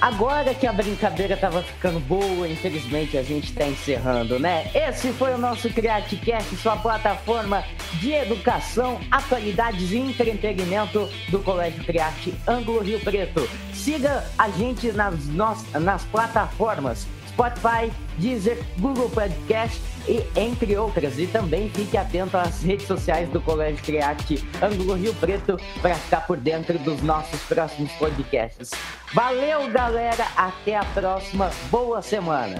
Agora 0.01 0.53
que 0.55 0.65
a 0.65 0.73
brincadeira 0.73 1.37
tava 1.37 1.61
ficando 1.61 1.99
boa, 1.99 2.47
infelizmente 2.47 3.17
a 3.17 3.23
gente 3.23 3.53
tá 3.53 3.67
encerrando, 3.67 4.39
né? 4.39 4.71
Esse 4.73 5.11
foi 5.13 5.33
o 5.33 5.37
nosso 5.37 5.69
CreateCast, 5.69 6.55
sua 6.55 6.75
plataforma 6.75 7.63
de 7.99 8.11
educação, 8.11 8.99
atualidades 9.11 9.91
e 9.91 9.97
entretenimento 9.97 11.07
do 11.29 11.39
Colégio 11.39 11.83
Criate 11.83 12.33
Ângulo 12.47 12.81
Rio 12.81 12.99
Preto. 12.99 13.47
Siga 13.73 14.25
a 14.37 14.49
gente 14.49 14.91
nas, 14.91 15.27
nas 15.27 16.03
plataformas 16.05 17.05
Spotify, 17.35 17.91
Deezer, 18.17 18.57
Google 18.79 19.09
Podcast 19.09 19.81
e 20.07 20.23
entre 20.39 20.77
outras. 20.77 21.19
E 21.19 21.27
também 21.27 21.69
fique 21.69 21.97
atento 21.97 22.37
às 22.37 22.63
redes 22.63 22.87
sociais 22.87 23.29
do 23.29 23.41
Colégio 23.41 23.83
Criate 23.83 24.47
Ângulo 24.61 24.93
Rio 24.93 25.13
Preto 25.15 25.57
para 25.81 25.95
ficar 25.95 26.21
por 26.21 26.37
dentro 26.37 26.79
dos 26.79 27.01
nossos 27.01 27.41
próximos 27.43 27.91
podcasts. 27.93 28.71
Valeu, 29.13 29.69
galera! 29.69 30.25
Até 30.37 30.77
a 30.77 30.85
próxima. 30.85 31.51
Boa 31.69 32.01
semana! 32.01 32.55